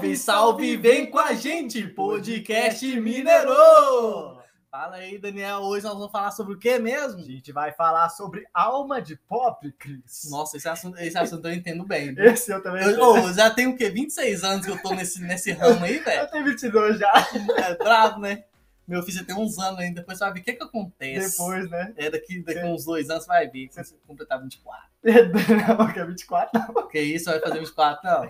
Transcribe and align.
Salve, 0.00 0.16
salve, 0.16 0.76
vem 0.78 1.10
com 1.10 1.18
a 1.18 1.34
gente, 1.34 1.86
podcast 1.88 2.86
Mineiro! 2.98 4.38
Fala 4.70 4.96
aí, 4.96 5.18
Daniel. 5.18 5.58
Hoje 5.58 5.84
nós 5.84 5.92
vamos 5.92 6.10
falar 6.10 6.30
sobre 6.30 6.54
o 6.54 6.58
que 6.58 6.78
mesmo? 6.78 7.20
A 7.20 7.24
gente 7.24 7.52
vai 7.52 7.70
falar 7.72 8.08
sobre 8.08 8.46
alma 8.54 9.02
de 9.02 9.14
pop, 9.14 9.70
Cris. 9.72 10.30
Nossa, 10.30 10.56
esse 10.56 10.66
assunto, 10.66 10.98
esse 10.98 11.18
assunto 11.18 11.46
eu 11.46 11.52
entendo 11.52 11.84
bem. 11.84 12.14
viu? 12.14 12.24
Esse 12.32 12.50
eu 12.50 12.62
também. 12.62 12.82
Eu, 12.82 13.16
eu 13.16 13.34
já 13.34 13.50
tenho 13.50 13.72
o 13.72 13.76
quê? 13.76 13.90
26 13.90 14.42
anos 14.42 14.64
que 14.64 14.72
eu 14.72 14.80
tô 14.80 14.94
nesse, 14.94 15.20
nesse 15.20 15.52
ramo 15.52 15.84
aí, 15.84 15.98
velho. 16.00 16.22
eu 16.22 16.28
tenho 16.28 16.44
22 16.46 16.98
já. 16.98 17.28
É 17.58 17.74
bravo, 17.76 18.20
né? 18.20 18.44
Meu 18.90 19.04
filho 19.04 19.18
já 19.18 19.24
tem 19.24 19.36
uns 19.36 19.56
anos 19.56 19.78
ainda, 19.78 20.00
depois 20.00 20.18
você 20.18 20.24
vai 20.24 20.32
ver 20.34 20.40
o 20.40 20.42
que 20.42 20.52
que 20.52 20.64
acontece. 20.64 21.30
Depois, 21.30 21.70
né? 21.70 21.94
É, 21.96 22.10
daqui, 22.10 22.42
daqui 22.42 22.64
uns 22.64 22.84
dois 22.84 23.08
anos 23.08 23.22
você 23.22 23.28
vai 23.28 23.48
ver, 23.48 23.68
quando 23.68 23.86
você 23.86 23.94
completar 24.04 24.42
24. 24.42 24.90
Não, 25.78 25.92
que 25.92 26.00
é 26.00 26.04
24. 26.04 26.60
não. 26.60 26.74
Porque 26.74 27.00
isso 27.00 27.30
vai 27.30 27.38
fazer 27.38 27.60
24, 27.60 28.00
não. 28.04 28.28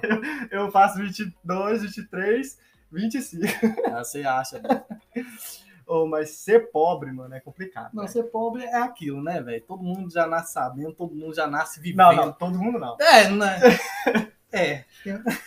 Eu 0.50 0.70
faço 0.70 0.98
22, 0.98 1.82
23, 1.82 2.58
25. 2.92 3.46
Ah, 3.86 4.04
você 4.04 4.22
acha, 4.22 4.60
né? 4.60 4.84
Oh, 5.92 6.06
mas 6.06 6.30
ser 6.30 6.70
pobre, 6.70 7.10
mano, 7.10 7.34
é 7.34 7.40
complicado. 7.40 7.92
Não, 7.92 8.04
né? 8.04 8.08
ser 8.08 8.22
pobre 8.22 8.62
é 8.62 8.76
aquilo, 8.76 9.20
né, 9.20 9.42
velho? 9.42 9.64
Todo 9.66 9.82
mundo 9.82 10.08
já 10.08 10.24
nasce 10.24 10.52
sabendo, 10.52 10.92
todo 10.92 11.16
mundo 11.16 11.34
já 11.34 11.48
nasce 11.48 11.80
vivendo. 11.80 11.96
Não, 11.96 12.26
não, 12.26 12.32
todo 12.32 12.56
mundo 12.56 12.78
não. 12.78 12.96
É, 13.00 13.28
né? 13.28 13.58
É. 14.52 14.84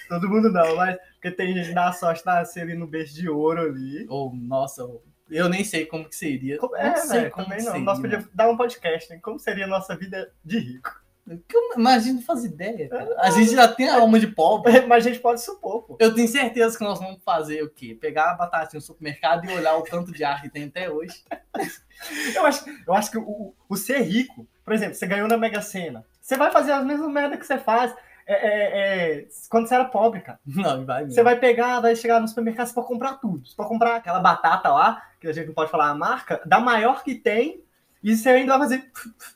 Todo 0.10 0.30
mundo 0.30 0.52
não, 0.52 0.76
mas 0.76 0.98
porque 1.14 1.32
tem 1.32 1.54
gente 1.54 1.74
dá 1.74 1.92
sorte 1.92 2.26
nascer 2.26 2.62
ali 2.62 2.74
no 2.76 2.88
berço 2.88 3.14
de 3.16 3.30
ouro 3.30 3.62
ali. 3.62 4.06
Ou, 4.10 4.34
nossa, 4.36 4.88
eu 5.30 5.50
nem 5.50 5.64
sei 5.64 5.86
como 5.86 6.08
que 6.08 6.16
seria. 6.16 6.58
Como- 6.58 6.74
não 6.74 6.80
É, 6.82 6.96
sei 6.98 7.20
velho, 7.22 7.32
como 7.32 7.46
também 7.46 7.60
que 7.60 7.66
não. 7.66 7.72
seria. 7.74 7.86
Nós 7.86 8.00
podíamos 8.00 8.28
dar 8.34 8.50
um 8.50 8.58
podcast, 8.58 9.10
né? 9.10 9.20
Como 9.22 9.40
seria 9.40 9.66
a 9.66 9.68
nossa 9.68 9.96
vida 9.96 10.32
de 10.44 10.60
rico? 10.60 11.02
Eu 11.26 11.40
imagino 11.78 12.22
fazer 12.22 12.50
ideia. 12.50 12.90
cara. 12.90 13.16
A 13.20 13.30
gente 13.32 13.52
já 13.56 13.66
tem 13.66 13.88
a 13.88 13.96
alma 13.96 14.20
de 14.20 14.28
pobre. 14.28 14.82
Mas 14.88 15.06
a 15.06 15.10
gente 15.10 15.22
pode 15.22 15.42
supor, 15.42 15.84
pô. 15.84 15.96
Eu 15.98 16.14
tenho 16.14 16.28
certeza 16.28 16.78
que 16.78 16.84
nós 16.84 17.00
vamos 17.00 17.24
fazer 17.24 17.64
o 17.64 17.70
quê? 17.70 17.98
Pegar 18.00 18.32
a 18.32 18.34
batatinha 18.34 18.78
no 18.78 18.82
supermercado 18.86 19.46
e 19.46 19.54
olhar 19.54 19.78
o 19.78 19.84
tanto 19.84 20.12
de 20.12 20.22
ar 20.26 20.42
que 20.42 20.50
tem 20.50 20.66
até 20.66 20.90
hoje. 20.90 21.24
Eu 22.36 22.46
acho, 22.46 22.66
eu 22.86 22.94
acho 22.94 23.10
que 23.12 23.18
o, 23.18 23.54
o 23.70 23.78
ser 23.78 24.02
rico, 24.02 24.46
por 24.66 24.74
exemplo, 24.74 24.96
você 24.96 25.08
ganhou 25.08 25.26
na 25.28 25.38
Mega 25.38 25.62
Sena, 25.62 26.06
você 26.20 26.36
vai 26.36 26.52
fazer 26.52 26.74
as 26.74 26.84
mesmas 26.86 27.10
merda 27.10 27.38
que 27.38 27.46
você 27.48 27.58
faz 27.58 27.96
é, 28.28 28.34
é, 28.34 29.20
é, 29.20 29.28
quando 29.50 29.68
você 29.68 29.76
era 29.76 29.86
pobre, 29.86 30.22
cara. 30.22 30.40
Não, 30.46 30.86
vai 30.86 31.02
mesmo. 31.02 31.14
Você 31.14 31.24
vai 31.24 31.38
pegar, 31.38 31.80
vai 31.80 31.96
chegar 31.96 32.20
no 32.20 32.28
supermercado, 32.28 32.68
você 32.68 32.74
pode 32.74 32.88
comprar 32.88 33.14
tudo. 33.14 33.48
Você 33.48 33.56
pode 33.56 33.70
comprar 33.70 33.96
aquela 33.96 34.20
batata 34.20 34.70
lá, 34.70 35.04
que 35.20 35.28
a 35.28 35.34
gente 35.34 35.48
não 35.48 35.54
pode 35.54 35.72
falar 35.72 35.88
a 35.88 35.96
marca, 35.96 36.42
da 36.46 36.60
maior 36.60 37.04
que 37.04 37.16
tem, 37.16 37.63
e 38.04 38.16
você 38.16 38.30
ainda 38.30 38.58
vai 38.58 38.68
fazer 38.68 38.92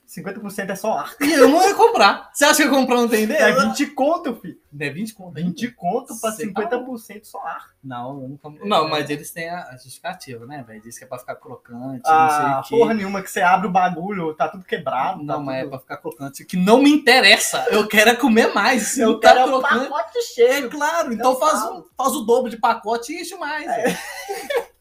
50% 0.08 0.70
é 0.70 0.76
só 0.76 0.94
ar. 0.94 1.16
E 1.22 1.32
eu 1.32 1.48
não 1.48 1.62
ia 1.68 1.76
comprar. 1.76 2.30
Você 2.34 2.46
acha 2.46 2.64
que 2.64 2.68
eu 2.68 2.72
comprar 2.72 2.96
não 2.96 3.08
tem 3.08 3.22
É 3.22 3.24
ideia? 3.24 3.59
20 3.68 3.88
conto, 3.88 4.36
filho. 4.36 4.58
É 4.80 4.90
20 4.90 5.14
conto. 5.14 5.38
ainda? 5.38 5.50
20 5.50 5.72
conto 5.72 6.20
pra 6.20 6.32
tá 6.32 6.38
50% 6.38 7.24
só 7.24 7.40
ar. 7.40 7.68
Não, 7.84 8.22
eu 8.22 8.30
não 8.30 8.38
compro. 8.38 8.68
Não, 8.68 8.88
mas 8.90 9.09
eles 9.09 9.32
têm 9.32 9.50
a 9.50 9.72
justificativa, 9.74 10.46
né, 10.46 10.64
velho? 10.68 10.82
Diz 10.82 10.98
que 10.98 11.04
é 11.04 11.08
pra 11.08 11.20
ficar 11.20 11.36
crocante, 11.36 12.02
Ah, 12.06 12.28
não 12.56 12.64
sei 12.64 12.78
o 12.78 12.80
quê. 12.80 12.84
porra 12.84 12.94
nenhuma, 12.94 13.22
que 13.22 13.30
você 13.32 13.42
abre 13.42 13.68
o 13.68 13.72
bagulho, 13.72 14.34
tá 14.34 14.48
tudo 14.48 14.64
quebrado. 14.64 15.24
Não, 15.24 15.38
tá 15.38 15.42
mas 15.42 15.56
é 15.56 15.59
tudo... 15.62 15.70
pra 15.70 15.80
ficar 15.80 15.98
crocante. 15.98 16.46
Que 16.46 16.58
não 16.58 16.81
me 16.81 16.92
interessa. 16.92 17.66
Eu 17.70 17.88
quero 17.88 18.09
é 18.12 18.16
comer 18.16 18.54
mais. 18.54 18.98
Eu 18.98 19.12
não 19.14 19.20
tá 19.20 19.34
quero 19.34 19.46
um 19.56 19.59
crocante. 19.62 19.90
pacote 19.90 20.18
É 20.18 20.22
cheio. 20.22 20.70
claro, 20.70 21.14
então 21.14 21.40
faz, 21.40 21.64
um, 21.64 21.84
faz 21.98 22.14
o 22.14 22.22
dobro 22.22 22.50
de 22.50 22.58
pacote 22.58 23.14
e 23.14 23.22
enche 23.22 23.36
mais. 23.36 23.68
É. 23.68 23.98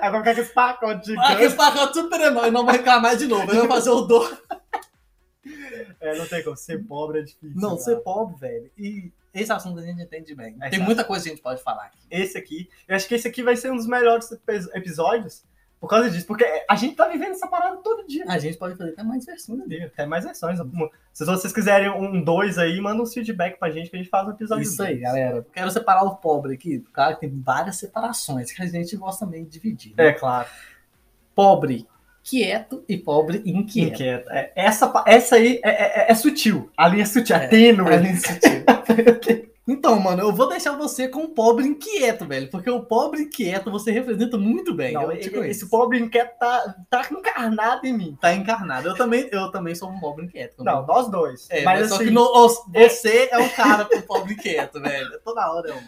vai 0.00 0.18
ficar 0.20 0.34
com 0.34 0.40
esse 0.40 0.52
pacote 0.52 1.16
Ah, 1.18 1.22
Aquele 1.32 1.48
gigante. 1.50 1.56
pacote 1.56 1.94
super 1.94 2.20
enorme, 2.20 2.50
não 2.50 2.64
vou 2.64 2.72
reclamar 2.72 3.16
de 3.16 3.26
novo. 3.26 3.50
Eu 3.50 3.60
vou 3.60 3.68
fazer 3.68 3.90
o 3.90 4.02
dobro. 4.02 4.38
É, 6.00 6.16
não 6.16 6.26
tem 6.26 6.42
como. 6.44 6.56
Ser 6.56 6.84
pobre 6.86 7.20
é 7.20 7.22
difícil. 7.22 7.52
Não, 7.60 7.70
cara. 7.70 7.80
ser 7.80 7.96
pobre, 7.96 8.36
velho. 8.38 8.70
E 8.76 9.10
esse 9.34 9.52
assunto 9.52 9.78
a 9.80 9.82
gente 9.82 10.00
entende 10.02 10.34
bem. 10.34 10.56
Tem 10.70 10.78
muita 10.78 11.04
coisa 11.04 11.24
que 11.24 11.30
a 11.30 11.32
gente 11.34 11.42
pode 11.42 11.62
falar 11.62 11.84
aqui. 11.84 11.98
esse 12.10 12.36
aqui. 12.38 12.68
Eu 12.86 12.96
acho 12.96 13.08
que 13.08 13.14
esse 13.14 13.26
aqui 13.28 13.42
vai 13.42 13.56
ser 13.56 13.70
um 13.70 13.76
dos 13.76 13.86
melhores 13.86 14.30
epi- 14.30 14.68
episódios 14.74 15.42
por 15.80 15.88
causa 15.88 16.10
disso. 16.10 16.26
Porque 16.26 16.44
a 16.68 16.76
gente 16.76 16.94
tá 16.94 17.08
vivendo 17.08 17.30
essa 17.30 17.48
parada 17.48 17.78
todo 17.78 18.06
dia. 18.06 18.24
A 18.28 18.38
gente 18.38 18.58
pode 18.58 18.76
fazer 18.76 18.90
até 18.90 19.02
mais 19.02 19.24
versões 19.24 19.66
dele. 19.66 19.88
Tem 19.96 20.06
mais 20.06 20.24
versões. 20.24 20.58
Se 21.12 21.24
vocês 21.24 21.52
quiserem 21.52 21.88
um 21.90 22.22
dois 22.22 22.58
aí, 22.58 22.78
manda 22.80 23.02
um 23.02 23.06
feedback 23.06 23.58
pra 23.58 23.70
gente 23.70 23.88
que 23.90 23.96
a 23.96 23.98
gente 23.98 24.10
faz 24.10 24.28
um 24.28 24.32
episódio. 24.32 24.62
Isso 24.62 24.82
aí, 24.82 24.90
dois. 24.92 25.02
galera. 25.02 25.36
Eu 25.38 25.44
Quero 25.44 25.70
separar 25.70 26.04
o 26.04 26.16
pobre 26.16 26.54
aqui. 26.54 26.84
Claro 26.92 27.14
que 27.14 27.22
tem 27.22 27.42
várias 27.42 27.76
separações 27.76 28.52
que 28.52 28.62
a 28.62 28.66
gente 28.66 28.94
gosta 28.96 29.24
também 29.24 29.42
de 29.44 29.50
dividir. 29.50 29.94
né? 29.96 30.08
É, 30.08 30.12
claro. 30.12 30.46
Pobre 31.34 31.86
quieto 32.22 32.84
e 32.86 32.98
pobre 32.98 33.38
inquieto. 33.46 33.94
Inquieto. 33.94 34.30
É, 34.30 34.52
essa, 34.54 34.92
essa 35.06 35.36
aí 35.36 35.60
é, 35.64 36.08
é- 36.08 36.12
é 36.12 36.14
sutil. 36.14 36.70
A 36.76 36.86
linha 36.88 37.02
é 37.02 37.06
sutil, 37.06 37.34
é, 37.36 37.44
É, 37.44 37.48
tênue. 37.48 37.90
É 37.90 37.98
nesse 37.98 38.26
sentido. 38.28 38.64
Então, 39.72 39.98
mano, 40.00 40.22
eu 40.22 40.32
vou 40.32 40.48
deixar 40.48 40.76
você 40.76 41.06
com 41.08 41.24
o 41.24 41.28
pobre 41.28 41.66
inquieto, 41.66 42.26
velho. 42.26 42.50
Porque 42.50 42.68
o 42.68 42.82
pobre 42.82 43.22
inquieto 43.22 43.70
você 43.70 43.90
representa 43.92 44.36
muito 44.36 44.74
bem. 44.74 44.92
Não, 44.92 45.02
eu 45.12 45.44
esse, 45.44 45.68
pobre 45.68 45.98
inquieto 46.00 46.38
tá, 46.38 46.74
tá 46.90 47.06
encarnado 47.10 47.86
em 47.86 47.92
mim. 47.92 48.18
tá 48.20 48.34
encarnado. 48.34 48.88
Eu 48.88 48.96
também, 48.96 49.28
eu 49.30 49.50
também 49.52 49.74
sou 49.74 49.88
um 49.88 50.00
pobre 50.00 50.24
inquieto. 50.24 50.64
Não, 50.64 50.84
nós 50.86 51.08
dois. 51.10 51.46
É, 51.50 51.62
mas 51.62 51.80
mas 51.80 51.88
só 51.88 51.94
assim, 51.96 52.04
que 52.06 52.10
no- 52.10 52.44
os- 52.46 52.58
você 52.72 53.28
é 53.30 53.38
o 53.38 53.48
cara 53.54 53.84
pro 53.84 54.02
pobre 54.02 54.32
inquieto, 54.34 54.80
velho. 54.80 55.20
Toda 55.24 55.50
hora 55.52 55.70
é 55.70 55.74
um. 55.74 55.82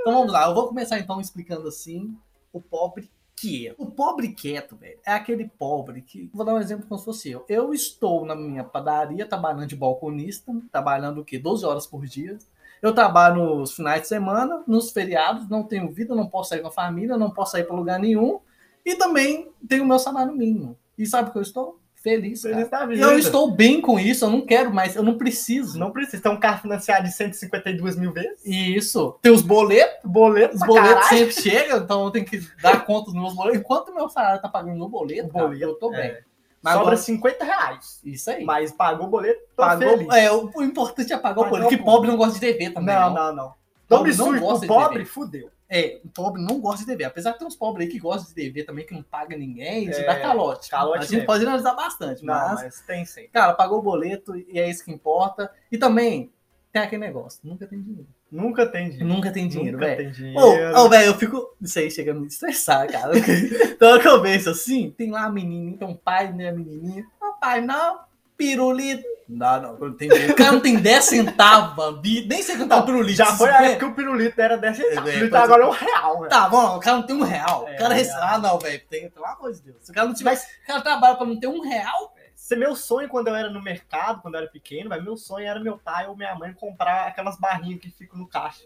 Então 0.00 0.14
vamos 0.14 0.32
lá, 0.32 0.46
eu 0.48 0.54
vou 0.54 0.68
começar 0.68 0.98
então 0.98 1.20
explicando 1.20 1.68
assim 1.68 2.16
o 2.52 2.60
pobre 2.60 3.10
quieto. 3.34 3.74
O 3.78 3.86
pobre 3.90 4.28
quieto, 4.28 4.76
velho, 4.76 4.98
é 5.04 5.12
aquele 5.12 5.46
pobre 5.58 6.00
que. 6.00 6.30
Vou 6.32 6.44
dar 6.46 6.54
um 6.54 6.58
exemplo 6.60 6.86
como 6.88 6.98
se 6.98 7.04
fosse 7.04 7.30
eu. 7.30 7.44
Eu 7.48 7.74
estou 7.74 8.24
na 8.24 8.34
minha 8.34 8.64
padaria 8.64 9.26
trabalhando 9.26 9.66
de 9.66 9.76
balconista, 9.76 10.50
trabalhando 10.72 11.20
o 11.20 11.24
quê? 11.24 11.38
12 11.38 11.66
horas 11.66 11.86
por 11.86 12.06
dia. 12.06 12.38
Eu 12.82 12.92
trabalho 12.94 13.56
nos 13.56 13.72
finais 13.74 14.02
de 14.02 14.08
semana, 14.08 14.62
nos 14.66 14.90
feriados, 14.90 15.48
não 15.48 15.62
tenho 15.62 15.90
vida, 15.90 16.14
não 16.14 16.26
posso 16.26 16.50
sair 16.50 16.60
com 16.60 16.68
a 16.68 16.72
família, 16.72 17.16
não 17.16 17.30
posso 17.30 17.52
sair 17.52 17.64
para 17.64 17.74
lugar 17.76 17.98
nenhum. 17.98 18.38
E 18.84 18.94
também 18.94 19.50
tenho 19.68 19.82
o 19.82 19.86
meu 19.86 19.98
salário 19.98 20.32
mínimo. 20.34 20.78
E 20.96 21.04
sabe 21.06 21.28
o 21.30 21.32
que 21.32 21.38
eu 21.38 21.42
estou? 21.42 21.80
Feliz. 21.96 22.42
feliz 22.42 22.68
da 22.68 22.84
E 22.84 22.86
vida. 22.86 23.02
eu 23.02 23.18
estou 23.18 23.50
bem 23.50 23.80
com 23.80 23.98
isso, 23.98 24.24
eu 24.24 24.30
não 24.30 24.40
quero 24.42 24.72
mais, 24.72 24.94
eu 24.94 25.02
não 25.02 25.18
preciso. 25.18 25.76
Não 25.76 25.90
precisa. 25.90 26.22
Tem 26.22 26.30
um 26.30 26.38
carro 26.38 26.60
financiado 26.62 27.04
de 27.08 27.12
152 27.12 27.96
mil 27.96 28.12
vezes. 28.12 28.40
Isso. 28.44 29.18
Tem 29.20 29.32
os 29.32 29.42
boletos, 29.42 30.08
Boleto 30.08 30.54
os 30.54 30.60
boletos 30.64 31.08
caralho. 31.08 31.32
sempre 31.32 31.42
chegam, 31.42 31.78
então 31.78 32.04
eu 32.04 32.10
tenho 32.12 32.24
que 32.24 32.38
dar 32.62 32.84
conta 32.86 33.06
dos 33.06 33.14
meus 33.14 33.34
boletos. 33.34 33.58
Enquanto 33.58 33.92
meu 33.92 34.08
salário 34.08 34.40
tá 34.40 34.48
pagando 34.48 34.78
no 34.78 34.88
boleto, 34.88 35.28
O 35.30 35.32
cara, 35.32 35.46
boleto, 35.46 35.64
eu 35.64 35.74
tô 35.74 35.92
é. 35.94 36.22
Mas 36.62 36.72
Sobra 36.74 36.88
agora, 36.88 36.96
50 36.96 37.44
reais. 37.44 38.00
isso 38.04 38.30
aí. 38.30 38.44
Mas 38.44 38.72
pagou 38.72 39.06
o 39.06 39.10
boleto, 39.10 39.40
Pagou, 39.54 39.88
feliz. 39.98 40.14
é, 40.14 40.32
o, 40.32 40.62
importante 40.62 41.12
é 41.12 41.16
pagar 41.18 41.42
o 41.42 41.48
boleto, 41.50 41.68
que 41.68 41.76
pobre 41.76 42.08
não 42.08 42.16
gosta 42.16 42.34
de 42.34 42.40
dever 42.40 42.72
também. 42.72 42.94
não, 42.94 43.12
Não, 43.14 43.34
não, 43.34 43.54
Pobre 43.88 44.14
não 44.16 44.38
gosta 44.40 44.60
de 44.62 44.66
pobre 44.66 44.98
dever. 44.98 45.06
fudeu. 45.06 45.50
É, 45.68 46.00
o 46.04 46.08
pobre 46.08 46.42
não 46.42 46.60
gosta 46.60 46.80
de 46.80 46.86
dever. 46.86 47.04
Apesar 47.04 47.32
que 47.32 47.38
tem 47.38 47.46
uns 47.46 47.56
pobres 47.56 47.86
aí 47.86 47.92
que 47.92 47.98
gostam 48.00 48.28
de 48.28 48.34
dever 48.34 48.64
também, 48.64 48.84
que 48.86 48.94
não 48.94 49.02
paga 49.02 49.36
ninguém, 49.36 49.88
isso 49.88 50.00
É, 50.00 50.04
dá 50.06 50.18
calote. 50.20 50.68
calote 50.70 50.98
a 50.98 51.02
gente 51.02 51.12
mesmo. 51.12 51.26
pode 51.26 51.44
analisar 51.44 51.74
bastante, 51.74 52.24
Não, 52.24 52.34
mas, 52.34 52.62
mas 52.62 52.80
tem 52.82 53.04
sim. 53.04 53.28
cara, 53.32 53.52
pagou 53.54 53.78
o 53.78 53.82
boleto 53.82 54.36
e 54.36 54.58
é 54.58 54.68
isso 54.68 54.84
que 54.84 54.92
importa. 54.92 55.50
E 55.70 55.76
também 55.78 56.32
tem 56.72 56.82
aquele 56.82 57.00
negócio, 57.04 57.40
nunca 57.44 57.66
tem 57.66 57.80
dinheiro. 57.80 58.06
Nunca 58.30 58.66
tem 58.66 58.90
dinheiro. 58.90 59.06
Nunca 59.08 59.30
tem 59.30 59.48
dinheiro, 59.48 59.76
Nunca 59.78 59.86
velho. 59.86 59.98
tem 59.98 60.10
dinheiro. 60.10 60.40
Ô, 60.40 60.84
ô, 60.84 60.88
velho, 60.88 61.06
eu 61.06 61.14
fico. 61.14 61.54
Isso 61.62 61.78
aí 61.78 61.90
chega 61.90 62.10
a 62.10 62.14
me 62.14 62.26
estressar, 62.26 62.90
cara. 62.90 63.12
então 63.16 63.98
que 64.00 64.08
eu 64.08 64.20
vejo 64.20 64.50
assim, 64.50 64.92
tem 64.96 65.10
lá 65.10 65.24
a 65.24 65.30
menininha, 65.30 65.78
tem 65.78 65.86
um 65.88 65.94
pai, 65.94 66.32
né, 66.32 66.48
a 66.48 66.52
menininha. 66.52 67.06
Não, 67.20 67.38
pai, 67.38 67.60
não, 67.60 68.00
pirulito. 68.36 69.04
Não, 69.28 69.60
não, 69.60 69.78
não 69.78 69.96
tem 69.96 70.08
dinheiro. 70.08 70.32
O 70.32 70.36
cara 70.36 70.52
não 70.52 70.60
tem 70.60 70.76
10 70.76 71.04
centavos, 71.04 72.00
nem 72.26 72.42
sei 72.42 72.56
quanto 72.56 72.72
é 72.72 72.76
um 72.76 72.84
pirulito. 72.84 73.16
Já 73.16 73.26
foi 73.26 73.48
a 73.50 73.54
50. 73.58 73.72
época 73.72 73.86
que 73.86 73.92
o 73.92 73.94
pirulito 73.94 74.40
era 74.40 74.56
10 74.56 74.76
centavos. 74.76 74.98
É, 74.98 75.00
O 75.00 75.04
pirulito 75.14 75.36
é. 75.36 75.38
agora 75.40 75.62
é 75.62 75.66
um 75.66 75.70
real, 75.70 76.18
velho. 76.18 76.30
Tá, 76.30 76.48
bom, 76.48 76.76
o 76.76 76.80
cara 76.80 76.96
não 76.98 77.06
tem 77.06 77.16
um 77.16 77.22
real. 77.22 77.66
É, 77.68 77.74
o 77.74 77.78
cara 77.78 77.98
é, 77.98 78.02
é. 78.02 78.10
Ah, 78.20 78.38
não, 78.38 78.58
velho, 78.58 78.80
tem, 78.88 79.10
pelo 79.10 79.26
amor 79.26 79.52
de 79.52 79.62
Deus. 79.62 79.76
Se 79.82 79.90
o 79.90 79.94
cara 79.94 80.06
não 80.06 80.14
tivesse. 80.14 80.46
O 80.62 80.66
cara 80.66 80.80
trabalha 80.80 81.16
pra 81.16 81.26
não 81.26 81.40
ter 81.40 81.48
um 81.48 81.60
real, 81.60 82.12
velho. 82.14 82.15
Se 82.46 82.54
meu 82.54 82.76
sonho 82.76 83.08
quando 83.08 83.26
eu 83.26 83.34
era 83.34 83.50
no 83.50 83.60
mercado, 83.60 84.22
quando 84.22 84.36
eu 84.36 84.42
era 84.42 84.48
pequeno, 84.48 84.88
velho, 84.88 85.02
meu 85.02 85.16
sonho 85.16 85.44
era 85.44 85.58
meu 85.58 85.76
pai 85.78 86.06
ou 86.06 86.16
minha 86.16 86.32
mãe 86.36 86.52
comprar 86.52 87.08
aquelas 87.08 87.36
barrinhas 87.36 87.80
que 87.80 87.90
ficam 87.90 88.16
no 88.16 88.28
caixa. 88.28 88.62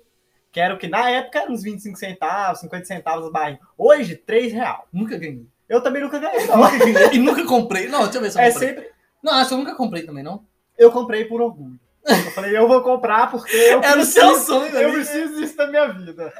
Que 0.53 0.61
era 0.61 0.75
o 0.75 0.77
que 0.79 0.87
na 0.87 1.09
época 1.09 1.39
era 1.39 1.51
uns 1.51 1.63
25 1.63 1.97
centavos, 1.97 2.61
50 2.61 2.85
centavos 2.85 3.25
as 3.25 3.33
barrinhas. 3.33 3.61
Hoje, 3.79 4.17
3 4.17 4.53
real. 4.53 4.87
Nunca 4.93 5.17
ganhei. 5.17 5.47
Eu 5.67 5.81
também 5.83 6.03
nunca 6.03 6.19
ganhei, 6.19 6.47
não. 6.47 6.59
Nunca 6.61 6.77
ganhei. 6.77 7.15
E 7.15 7.19
nunca 7.19 7.47
comprei. 7.47 7.89
Não, 7.89 8.03
deixa 8.03 8.19
eu 8.19 8.23
ver 8.23 8.31
se 8.33 8.39
eu 8.39 8.43
É 8.43 8.51
comprei. 8.53 8.69
sempre. 8.69 8.91
Não, 9.23 9.33
acho 9.33 9.49
que 9.49 9.55
eu 9.55 9.59
nunca 9.59 9.75
comprei 9.75 10.03
também, 10.03 10.23
não. 10.23 10.45
Eu 10.77 10.93
comprei 10.93 11.25
por 11.25 11.41
orgulho. 11.41 11.81
Eu 12.05 12.31
falei, 12.33 12.55
eu 12.55 12.69
vou 12.69 12.83
comprar 12.83 13.31
porque 13.31 13.57
eu 13.57 13.81
Era 13.85 13.99
o 13.99 14.05
seu 14.05 14.27
preciso, 14.29 14.47
sonho, 14.47 14.77
eu 14.77 14.89
né? 14.89 14.95
preciso 14.95 15.41
disso 15.41 15.57
na 15.57 15.67
minha 15.69 15.89
vida. 15.89 16.31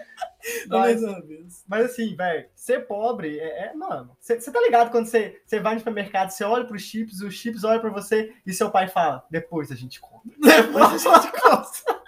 Mais 0.69 1.01
Mas, 1.03 1.65
mas 1.69 1.85
assim, 1.87 2.15
velho, 2.17 2.49
ser 2.55 2.87
pobre 2.87 3.39
é, 3.39 3.67
é- 3.69 3.75
mano. 3.75 4.17
Você 4.21 4.39
tá 4.51 4.61
ligado 4.61 4.91
quando 4.91 5.07
você 5.07 5.41
vai 5.63 5.75
no 5.75 5.81
supermercado, 5.81 6.31
você 6.31 6.45
olha 6.45 6.65
pros 6.65 6.83
chips, 6.83 7.21
os 7.21 7.35
chips 7.35 7.65
olham 7.65 7.81
pra 7.81 7.91
você 7.91 8.33
e 8.47 8.53
seu 8.53 8.71
pai 8.71 8.89
fala: 8.89 9.25
depois 9.31 9.71
a 9.71 9.75
gente 9.75 10.01
compra. 10.01 10.31
Depois 10.41 11.07
a 11.07 11.21
gente 11.21 11.33
compra. 11.33 12.01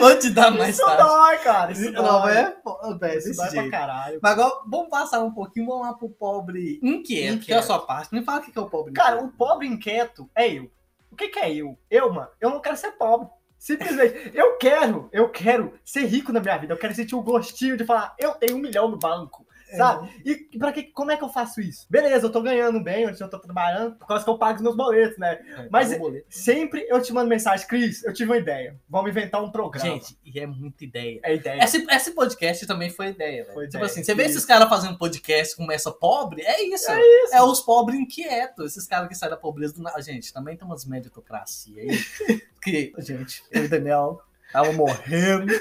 Vou 0.00 0.18
te 0.18 0.30
dar 0.30 0.50
mais 0.50 0.74
isso 0.76 0.84
tarde. 0.84 1.02
dói, 1.02 1.38
cara. 1.38 1.70
Isso 1.72 1.92
Não 1.92 2.02
dói. 2.02 2.32
é? 2.36 2.56
Velho, 2.98 3.18
Isso 3.18 3.36
dói 3.36 3.46
pra 3.46 3.60
jeito. 3.60 3.70
caralho. 3.70 4.18
Mas 4.20 4.32
agora, 4.32 4.62
vamos 4.66 4.88
passar 4.88 5.20
um 5.22 5.30
pouquinho, 5.32 5.66
vamos 5.66 5.86
lá 5.86 5.94
pro 5.94 6.08
pobre 6.08 6.80
inquieto, 6.82 7.34
Inquieto. 7.34 7.44
que 7.46 7.52
é 7.52 7.56
a 7.58 7.62
sua 7.62 7.78
parte. 7.78 8.12
Me 8.12 8.24
fala 8.24 8.40
o 8.40 8.42
que 8.42 8.50
que 8.50 8.58
é 8.58 8.62
o 8.62 8.68
pobre 8.68 8.92
Cara, 8.92 9.16
inquieto. 9.16 9.28
o 9.32 9.36
pobre 9.36 9.66
inquieto 9.68 10.30
é 10.34 10.48
eu. 10.52 10.68
O 11.12 11.14
que, 11.16 11.28
que 11.28 11.38
é 11.38 11.52
eu? 11.54 11.78
Eu, 11.90 12.12
mano, 12.12 12.28
eu 12.40 12.50
não 12.50 12.60
quero 12.60 12.76
ser 12.76 12.92
pobre. 12.92 13.28
Simplesmente, 13.60 14.32
eu 14.32 14.56
quero, 14.56 15.10
eu 15.12 15.28
quero 15.28 15.74
ser 15.84 16.06
rico 16.06 16.32
na 16.32 16.40
minha 16.40 16.56
vida. 16.56 16.72
Eu 16.72 16.78
quero 16.78 16.94
sentir 16.94 17.14
o 17.14 17.20
gostinho 17.20 17.76
de 17.76 17.84
falar, 17.84 18.16
eu 18.18 18.32
tenho 18.32 18.56
um 18.56 18.58
milhão 18.58 18.88
no 18.88 18.96
banco. 18.96 19.46
Sabe? 19.76 20.10
E 20.24 20.58
pra 20.58 20.72
que, 20.72 20.84
como 20.84 21.10
é 21.10 21.16
que 21.16 21.24
eu 21.24 21.28
faço 21.28 21.60
isso? 21.60 21.86
Beleza, 21.88 22.26
eu 22.26 22.32
tô 22.32 22.42
ganhando 22.42 22.82
bem, 22.82 23.08
onde 23.08 23.20
eu 23.20 23.28
tô 23.28 23.38
trabalhando, 23.38 23.96
por 23.96 24.06
causa 24.06 24.24
que 24.24 24.30
eu 24.30 24.38
pago 24.38 24.56
os 24.56 24.62
meus 24.62 24.76
boletos, 24.76 25.18
né? 25.18 25.38
Mas 25.70 25.90
sempre 26.28 26.86
eu 26.88 27.00
te 27.00 27.12
mando 27.12 27.28
mensagem, 27.28 27.66
Cris, 27.66 28.04
eu 28.04 28.12
tive 28.12 28.30
uma 28.30 28.38
ideia. 28.38 28.78
Vamos 28.88 29.10
inventar 29.10 29.42
um 29.42 29.50
programa. 29.50 29.90
Gente, 29.90 30.18
e 30.24 30.38
é 30.38 30.46
muita 30.46 30.84
ideia. 30.84 31.20
é 31.22 31.34
ideia. 31.34 31.62
Esse, 31.62 31.86
esse 31.90 32.10
podcast 32.12 32.66
também 32.66 32.90
foi 32.90 33.08
ideia, 33.08 33.44
velho. 33.44 33.54
Foi 33.54 33.64
Tipo 33.64 33.78
ideia. 33.78 33.86
assim, 33.90 34.02
você 34.02 34.14
vê 34.14 34.22
Isso. 34.24 34.32
esses 34.32 34.44
caras 34.44 34.68
fazendo 34.68 34.98
podcast 34.98 35.56
com 35.56 35.70
essa 35.70 35.90
pobre, 35.90 36.42
é 36.42 36.62
isso. 36.62 36.90
É 36.90 37.00
isso. 37.00 37.34
É 37.34 37.42
os 37.42 37.60
pobres 37.60 37.98
inquietos, 37.98 38.72
esses 38.72 38.86
caras 38.86 39.08
que 39.08 39.14
saem 39.14 39.30
da 39.30 39.36
pobreza 39.36 39.74
do 39.74 39.82
nada. 39.82 40.00
Gente, 40.02 40.32
também 40.32 40.56
tem 40.56 40.66
umas 40.66 40.84
meritocracia 40.84 41.82
aí. 41.82 41.98
que, 42.62 42.92
gente, 42.98 43.42
eu 43.50 43.62
e 43.62 43.66
o 43.66 43.68
Daniel 43.68 44.20
tava 44.52 44.72
morrendo, 44.72 45.52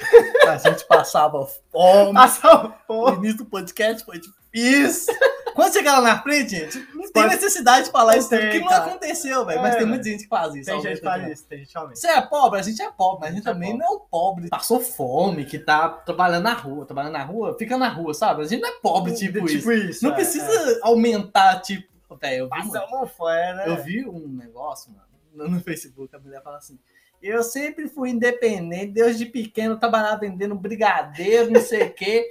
a 0.47 0.57
gente 0.57 0.85
passava 0.85 1.45
fome. 1.71 2.13
Passou, 2.13 2.65
O 2.65 2.69
pô. 2.87 3.13
início 3.15 3.37
do 3.39 3.45
podcast 3.45 4.03
foi 4.05 4.19
difícil. 4.19 5.13
Quando 5.55 5.73
chegar 5.73 5.99
lá 5.99 6.01
na 6.15 6.21
frente, 6.23 6.51
gente, 6.51 6.77
não 6.93 7.03
tem 7.11 7.23
Pode- 7.23 7.35
necessidade 7.35 7.85
de 7.87 7.91
falar 7.91 8.13
Não 8.13 8.19
isso, 8.19 8.29
tem, 8.29 8.39
porque 8.39 8.59
não 8.59 8.69
aconteceu, 8.69 9.45
velho. 9.45 9.59
É, 9.59 9.61
mas 9.61 9.75
tem 9.75 9.85
muita 9.85 10.03
gente 10.05 10.23
que 10.23 10.29
faz 10.29 10.55
isso. 10.55 10.65
Tem 10.71 10.81
gente 10.81 10.97
que 10.99 11.03
faz 11.03 11.27
isso, 11.27 11.45
tem 11.47 11.57
gente 11.59 11.71
que 11.71 11.77
aumenta. 11.77 11.95
Você 11.99 12.07
é 12.07 12.21
pobre, 12.21 12.59
a 12.59 12.63
gente 12.63 12.81
é 12.81 12.91
pobre, 12.91 13.19
mas 13.21 13.31
a 13.31 13.35
gente 13.35 13.47
É 13.47 13.51
também 13.53 13.71
pobre. 13.71 13.85
não 13.85 13.93
é 13.93 13.97
um 13.97 13.99
pobre. 14.09 14.49
Passou 14.49 14.79
fome, 14.79 15.45
que 15.45 15.59
tá 15.59 15.89
trabalhando 15.89 16.43
na 16.43 16.53
rua, 16.53 16.85
trabalhando 16.85 17.13
na 17.13 17.23
rua, 17.23 17.55
fica 17.59 17.77
na 17.77 17.89
rua, 17.89 18.13
sabe? 18.13 18.41
A 18.43 18.45
gente 18.45 18.61
não 18.61 18.69
é 18.69 18.79
pobre, 18.79 19.13
tipo, 19.15 19.45
isso. 19.49 19.71
isso. 19.71 20.03
Não 20.03 20.11
é, 20.11 20.15
precisa 20.15 20.79
aumentar, 20.83 21.59
tipo. 21.61 21.89
Velho, 22.21 22.43
eu 22.45 22.49
vi, 22.49 22.77
É. 22.77 22.95
um- 22.95 23.07
fora, 23.07 23.53
né? 23.55 23.63
eu 23.67 23.83
vi 23.83 24.05
um 24.07 24.27
negócio, 24.29 24.91
mano, 24.91 25.03
no, 25.33 25.47
no 25.55 25.61
Facebook, 25.61 26.15
a 26.15 26.19
mulher 26.19 26.41
fala 26.41 26.57
assim. 26.57 26.79
Eu 27.21 27.43
sempre 27.43 27.87
fui 27.87 28.09
independente, 28.11 28.93
desde 28.93 29.25
pequeno 29.25 29.77
trabalhava 29.77 30.19
vendendo 30.21 30.55
brigadeiro, 30.55 31.51
não 31.51 31.61
sei 31.61 31.83
o 31.87 31.93
quê. 31.93 32.25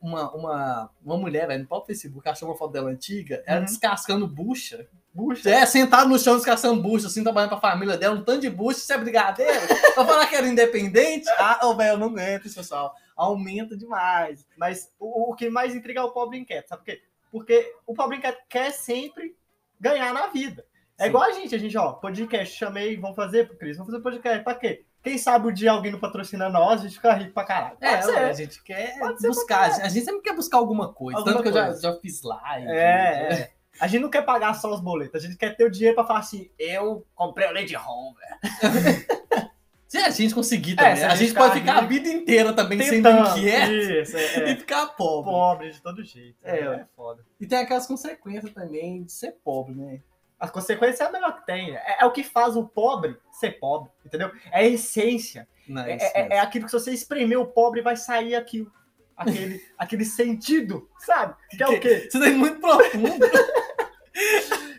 Uma, 0.00 0.30
uma, 0.32 0.90
uma 1.04 1.16
mulher, 1.16 1.48
velho, 1.48 1.62
no 1.62 1.68
próprio 1.68 1.88
Facebook, 1.88 2.28
achou 2.28 2.48
uma 2.48 2.56
foto 2.56 2.70
dela 2.72 2.88
antiga, 2.88 3.42
ela 3.44 3.58
Uhum. 3.60 3.64
descascando 3.64 4.28
bucha. 4.28 4.86
Bucha. 5.12 5.50
É, 5.50 5.66
sentado 5.66 6.08
no 6.08 6.16
chão 6.16 6.36
descascando 6.36 6.80
bucha, 6.80 7.08
assim, 7.08 7.24
trabalhando 7.24 7.48
pra 7.50 7.58
família 7.60 7.96
dela, 7.96 8.14
um 8.14 8.22
tanto 8.22 8.42
de 8.42 8.50
bucha, 8.50 8.78
isso 8.78 8.92
é 8.92 8.98
brigadeiro. 8.98 9.66
pra 9.94 10.04
falar 10.06 10.26
que 10.26 10.36
era 10.36 10.46
independente, 10.46 11.28
ah, 11.38 11.58
ô, 11.66 11.74
velho, 11.74 11.94
eu 11.94 11.98
não 11.98 12.06
aguento 12.08 12.46
isso, 12.46 12.54
pessoal. 12.54 12.94
Aumenta 13.16 13.76
demais. 13.76 14.46
Mas 14.56 14.92
o, 15.00 15.32
o 15.32 15.34
que 15.34 15.50
mais 15.50 15.74
intriga 15.74 15.98
é 15.98 16.04
o 16.04 16.12
pobre 16.12 16.38
inquieto, 16.38 16.68
sabe 16.68 16.82
por 16.82 16.86
quê? 16.86 17.02
Porque 17.32 17.74
o 17.84 17.92
pobre 17.94 18.18
inquieto 18.18 18.38
quer 18.48 18.70
sempre 18.70 19.34
ganhar 19.80 20.14
na 20.14 20.28
vida. 20.28 20.64
É 20.98 21.04
Sim. 21.04 21.08
igual 21.10 21.24
a 21.24 21.30
gente, 21.32 21.54
a 21.54 21.58
gente, 21.58 21.78
ó, 21.78 21.92
podcast, 21.92 22.56
chamei, 22.56 22.96
vamos 22.96 23.14
fazer 23.14 23.46
pro 23.46 23.56
Cris, 23.56 23.76
vamos 23.76 23.92
fazer 23.92 24.02
podcast, 24.02 24.42
pra 24.42 24.54
quê? 24.54 24.84
Quem 25.02 25.16
sabe 25.16 25.46
o 25.46 25.52
dia 25.52 25.70
alguém 25.70 25.92
não 25.92 26.00
patrocina 26.00 26.48
nós, 26.48 26.80
a 26.80 26.84
gente 26.84 26.96
fica 26.96 27.12
rico 27.14 27.32
pra 27.32 27.44
caralho. 27.44 27.76
É, 27.80 28.02
ser. 28.02 28.18
a 28.18 28.32
gente 28.32 28.62
quer 28.64 28.98
buscar, 29.22 29.70
a 29.80 29.88
gente 29.88 30.04
sempre 30.04 30.22
quer 30.22 30.34
buscar 30.34 30.58
alguma 30.58 30.92
coisa. 30.92 31.20
Alguma 31.20 31.36
tanto 31.36 31.42
que 31.44 31.48
eu 31.50 31.52
já, 31.52 31.66
coisa. 31.66 31.80
já 31.80 31.94
fiz 32.00 32.22
live. 32.22 32.66
É, 32.68 33.32
é. 33.32 33.50
A 33.80 33.86
gente 33.86 34.02
não 34.02 34.10
quer 34.10 34.22
pagar 34.22 34.54
só 34.54 34.74
os 34.74 34.80
boletos, 34.80 35.22
a 35.22 35.24
gente 35.24 35.38
quer 35.38 35.56
ter 35.56 35.64
o 35.64 35.70
dinheiro 35.70 35.94
pra 35.94 36.04
falar 36.04 36.18
assim, 36.18 36.50
eu 36.58 37.06
comprei 37.14 37.48
o 37.48 37.54
Lady 37.54 37.76
Home, 37.76 38.16
velho. 38.18 39.06
Se 39.88 39.96
a 39.96 40.10
gente 40.10 40.34
conseguir 40.34 40.72
É, 40.72 40.76
também, 40.76 40.96
se 40.96 41.02
a, 41.04 41.06
a 41.06 41.16
gente 41.16 41.28
gente 41.28 41.38
pode 41.38 41.60
ficar 41.60 41.78
a 41.78 41.80
vida 41.80 42.08
inteira 42.10 42.52
também 42.52 42.78
sendo 42.82 43.08
inquieto 43.08 43.72
Isso, 43.72 44.16
é, 44.18 44.38
e 44.46 44.50
é. 44.50 44.56
ficar 44.56 44.86
pobre. 44.88 45.30
Pobre 45.30 45.70
de 45.70 45.80
todo 45.80 46.04
jeito. 46.04 46.36
É, 46.44 46.58
É, 46.58 46.64
é 46.64 46.84
foda. 46.94 47.24
E 47.40 47.46
tem 47.46 47.58
aquelas 47.58 47.86
consequências 47.86 48.52
também 48.52 49.02
de 49.04 49.10
ser 49.10 49.32
pobre, 49.42 49.74
né? 49.74 50.02
As 50.40 50.50
consequências 50.50 51.00
é 51.00 51.04
a 51.04 51.10
melhor 51.12 51.36
que 51.40 51.46
tem. 51.46 51.74
É, 51.76 51.98
é 52.00 52.04
o 52.04 52.12
que 52.12 52.22
faz 52.22 52.56
o 52.56 52.64
pobre 52.66 53.16
ser 53.32 53.58
pobre, 53.58 53.90
entendeu? 54.06 54.30
É 54.52 54.60
a 54.60 54.64
essência. 54.64 55.48
Não, 55.68 55.82
É, 55.82 55.92
é- 55.92 56.22
mesmo. 56.22 56.32
é 56.34 56.38
aquilo 56.38 56.64
que 56.64 56.70
se 56.70 56.78
você 56.78 56.92
espremer 56.92 57.38
o 57.40 57.46
pobre 57.46 57.82
vai 57.82 57.96
sair 57.96 58.34
aquilo. 58.34 58.72
Aquele, 59.16 59.60
aquele 59.76 60.04
sentido, 60.04 60.88
sabe? 61.00 61.34
Que 61.50 61.62
é 61.62 61.68
o 61.68 61.80
quê? 61.80 62.06
Isso 62.08 62.20
daí 62.20 62.32
é 62.32 62.36
muito 62.36 62.60
profundo. 62.60 63.26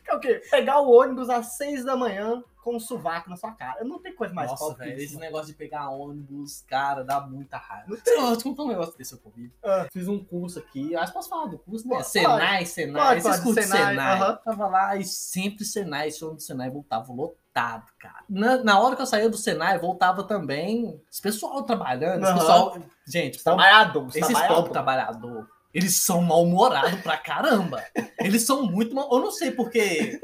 Que 0.04 0.12
é 0.12 0.16
o 0.16 0.20
quê? 0.20 0.42
Pegar 0.52 0.80
o 0.82 0.92
ônibus 0.92 1.30
às 1.30 1.56
seis 1.56 1.86
da 1.86 1.96
manhã 1.96 2.44
com 2.70 2.76
um 2.76 2.80
sovaco 2.80 3.30
na 3.30 3.36
sua 3.36 3.52
cara. 3.52 3.84
Não 3.84 4.00
tem 4.00 4.16
coisa 4.16 4.34
mais 4.34 4.52
Nossa, 4.52 4.76
velho, 4.76 5.02
esse 5.02 5.18
negócio 5.18 5.48
de 5.48 5.54
pegar 5.54 5.90
ônibus, 5.90 6.64
cara, 6.68 7.04
dá 7.04 7.20
muita 7.20 7.58
raiva. 7.58 7.98
Não, 8.06 8.30
eu 8.30 8.38
te 8.38 8.44
contar 8.44 8.64
um 8.64 8.68
negócio 8.68 8.96
desse 8.96 9.14
eu 9.14 9.20
comigo. 9.20 9.54
Ah. 9.64 9.88
Fiz 9.92 10.08
um 10.08 10.24
curso 10.24 10.60
aqui, 10.60 10.96
acho 10.96 11.08
que 11.08 11.14
posso 11.14 11.30
falar 11.30 11.48
do 11.48 11.58
curso, 11.58 11.88
né? 11.88 11.96
Pode, 11.96 12.08
Senai, 12.08 12.66
Senai, 12.66 13.08
Pode, 13.08 13.22
vocês 13.22 13.40
pode, 13.40 13.64
Senai, 13.64 13.88
Senai. 13.90 14.22
aham. 14.22 14.40
Tava 14.46 14.68
lá 14.68 14.96
e 14.96 15.04
sempre 15.04 15.66
Senai, 15.66 16.10
esse 16.10 16.24
ônibus 16.24 16.46
Senai 16.46 16.70
voltava 16.70 17.12
lotado, 17.12 17.92
cara. 18.00 18.24
Na, 18.30 18.58
na 18.64 18.80
hora 18.80 18.96
que 18.96 19.02
eu 19.02 19.08
saía 19.08 19.30
do 19.30 19.38
Senai, 19.38 19.80
voltava 19.80 20.24
também 20.24 21.02
esse 21.12 21.22
pessoal 21.22 21.64
trabalhando, 21.64 22.24
Aham. 22.24 22.38
pessoal... 22.38 22.78
Gente, 23.08 23.44
Trabalhador, 23.44 24.08
esses 24.10 24.22
trabalhador. 24.22 24.56
pobres 24.56 24.72
trabalhadores, 24.74 25.46
eles 25.74 25.98
são 25.98 26.22
mal-humorados 26.22 27.02
pra 27.02 27.18
caramba. 27.18 27.84
Eles 28.20 28.44
são 28.44 28.64
muito 28.64 28.94
mal... 28.94 29.10
Eu 29.12 29.20
não 29.20 29.32
sei 29.32 29.50
porque... 29.52 30.20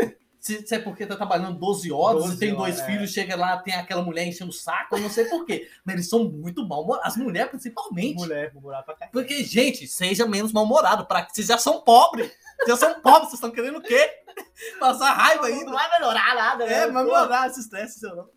Se, 0.46 0.62
se 0.64 0.76
é 0.76 0.80
porque 0.80 1.08
tá 1.08 1.16
trabalhando 1.16 1.58
12 1.58 1.92
horas 1.92 2.22
12 2.22 2.36
e 2.36 2.38
tem 2.38 2.54
dois 2.54 2.76
horas, 2.76 2.80
é. 2.82 2.86
filhos, 2.86 3.12
chega 3.12 3.36
lá, 3.36 3.58
tem 3.58 3.74
aquela 3.74 4.04
mulher 4.04 4.28
enchendo 4.28 4.52
o 4.52 4.54
saco, 4.54 4.96
eu 4.96 5.02
não 5.02 5.10
sei 5.10 5.26
porquê. 5.26 5.68
Mas 5.84 5.96
eles 5.96 6.08
são 6.08 6.26
muito 6.26 6.64
mal-humorados. 6.68 7.14
As 7.14 7.18
mulheres, 7.18 7.50
principalmente. 7.50 8.14
Mulher, 8.14 8.54
morar 8.54 8.84
pra 8.84 8.94
cá. 8.94 9.10
Porque, 9.12 9.44
gente, 9.44 9.88
seja 9.88 10.28
menos 10.28 10.54
mal-humorado. 10.54 11.08
Pra... 11.08 11.28
Vocês 11.28 11.48
já 11.48 11.58
são 11.58 11.82
pobres. 11.82 12.32
Vocês 12.58 12.68
já 12.68 12.76
são 12.78 13.02
pobres. 13.02 13.30
Vocês 13.30 13.34
estão 13.34 13.50
querendo 13.50 13.80
o 13.80 13.82
quê? 13.82 14.08
Passar 14.80 15.14
raiva 15.14 15.48
ainda. 15.48 15.66
Não 15.66 15.74
vai 15.74 15.90
melhorar 15.90 16.36
nada, 16.36 16.66
né? 16.68 16.74
É, 16.74 16.92
vai 16.92 17.04
melhorar 17.04 17.48
esse 17.48 17.62
estresse 17.62 18.00
seu 18.00 18.16
não. 18.16 18.30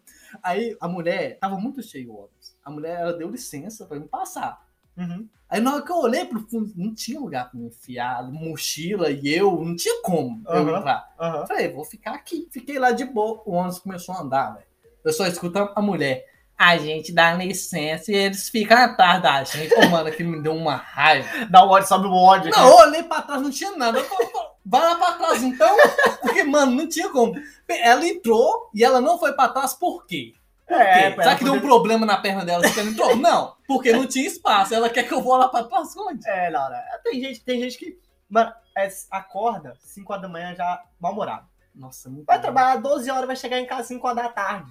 Aí 0.43 0.75
a 0.81 0.89
mulher, 0.89 1.39
tava 1.39 1.57
muito 1.59 1.83
cheio 1.83 2.11
o 2.11 2.21
ônibus. 2.21 2.57
A 2.65 2.71
mulher, 2.71 3.01
ela 3.01 3.13
deu 3.13 3.31
licença 3.31 3.85
pra 3.85 4.01
me 4.01 4.09
passar. 4.09 4.59
Uhum. 4.99 5.29
Aí 5.49 5.61
na 5.61 5.75
hora 5.75 5.83
que 5.83 5.91
eu 5.91 5.97
olhei 5.97 6.25
pro 6.27 6.41
fundo, 6.41 6.71
não 6.77 6.95
tinha 6.95 7.19
lugar 7.19 7.51
pra 7.51 7.59
me 7.59 7.69
enfiar, 7.69 8.23
mochila 8.31 9.11
e 9.11 9.29
eu, 9.33 9.65
não 9.65 9.75
tinha 9.75 10.03
como 10.03 10.43
eu 10.47 10.53
Aham. 10.53 10.79
entrar. 10.79 11.09
Eu 11.19 11.47
Falei, 11.47 11.73
vou 11.73 11.85
ficar 11.85 12.13
aqui. 12.13 12.49
Fiquei 12.51 12.79
lá 12.79 12.91
de 12.91 13.05
boa, 13.07 13.43
o 13.47 13.53
ônibus 13.53 13.79
começou 13.79 14.15
a 14.15 14.21
andar, 14.21 14.55
velho. 14.55 14.67
Eu 15.05 15.13
só 15.13 15.27
escuto 15.27 15.59
a 15.75 15.81
mulher. 15.81 16.27
A 16.59 16.77
gente 16.77 17.13
dá 17.13 17.33
licença 17.35 18.11
e 18.11 18.17
eles 18.17 18.49
ficam 18.49 18.77
atrás 18.77 19.23
da 19.23 19.45
gente. 19.45 19.73
Pô, 19.73 19.89
mano, 19.89 20.09
aquilo 20.09 20.33
me 20.33 20.43
deu 20.43 20.55
uma 20.55 20.75
raiva. 20.75 21.29
Dá 21.49 21.65
o 21.65 21.69
ódio, 21.69 21.89
sobe 21.89 22.09
o 22.09 22.13
ódio. 22.13 22.51
Não, 22.51 22.69
eu 22.69 22.75
olhei 22.89 23.03
pra 23.05 23.23
trás, 23.23 23.41
não 23.41 23.51
tinha 23.51 23.77
nada. 23.77 24.01
Eu 24.01 24.05
falei, 24.05 24.29
vai 24.67 24.81
lá 24.83 24.97
pra 24.97 25.13
trás 25.13 25.43
então. 25.45 25.77
Porque, 26.21 26.43
mano, 26.43 26.73
não 26.73 26.89
tinha 26.89 27.09
como. 27.11 27.33
Ela 27.69 28.05
entrou 28.09 28.71
e 28.75 28.83
ela 28.83 29.01
não 29.01 29.21
foi 29.21 29.33
pra 29.35 29.49
trás 29.49 29.73
por 29.73 30.05
quê? 30.05 30.33
É, 30.69 31.11
pra 31.11 31.25
Será 31.25 31.37
que 31.37 31.45
deu 31.45 31.55
um 31.55 31.61
problema 31.61 32.05
na 32.05 32.19
perna 32.19 32.45
dela 32.45 32.65
ela 32.67 32.83
entrou? 32.83 33.17
Não, 33.17 33.55
porque 33.67 33.93
não 33.93 34.07
tinha 34.07 34.27
espaço. 34.27 34.75
Ela 34.75 34.91
quer 34.91 35.05
que 35.05 35.15
eu 35.15 35.23
vou 35.23 35.37
lá 35.37 35.49
pra 35.49 35.65
trás 35.65 35.97
onde? 35.97 36.29
É, 36.29 36.51
Laura. 36.51 36.83
Tem 37.03 37.21
gente, 37.21 37.41
tem 37.43 37.59
gente 37.61 37.79
que, 37.79 37.99
mano, 38.29 38.53
é, 38.77 38.89
acorda 39.11 39.77
5 39.81 40.13
horas 40.13 40.23
da 40.23 40.29
manhã 40.29 40.55
já 40.55 40.83
mal-humorado. 41.01 41.47
Nossa, 41.75 42.11
muito 42.11 42.27
Vai 42.27 42.37
bom. 42.37 42.43
trabalhar 42.43 42.77
12 42.77 43.11
horas, 43.11 43.27
vai 43.27 43.37
chegar 43.37 43.59
em 43.59 43.67
casa 43.67 43.85
5 43.89 44.07
horas 44.07 44.23
da 44.25 44.29
tarde. 44.29 44.71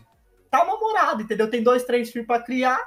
Tá 0.52 0.64
mal-humorado, 0.66 1.24
entendeu? 1.24 1.50
Tem 1.50 1.64
dois, 1.64 1.84
três 1.84 2.12
filhos 2.12 2.28
pra 2.28 2.42
criar, 2.42 2.80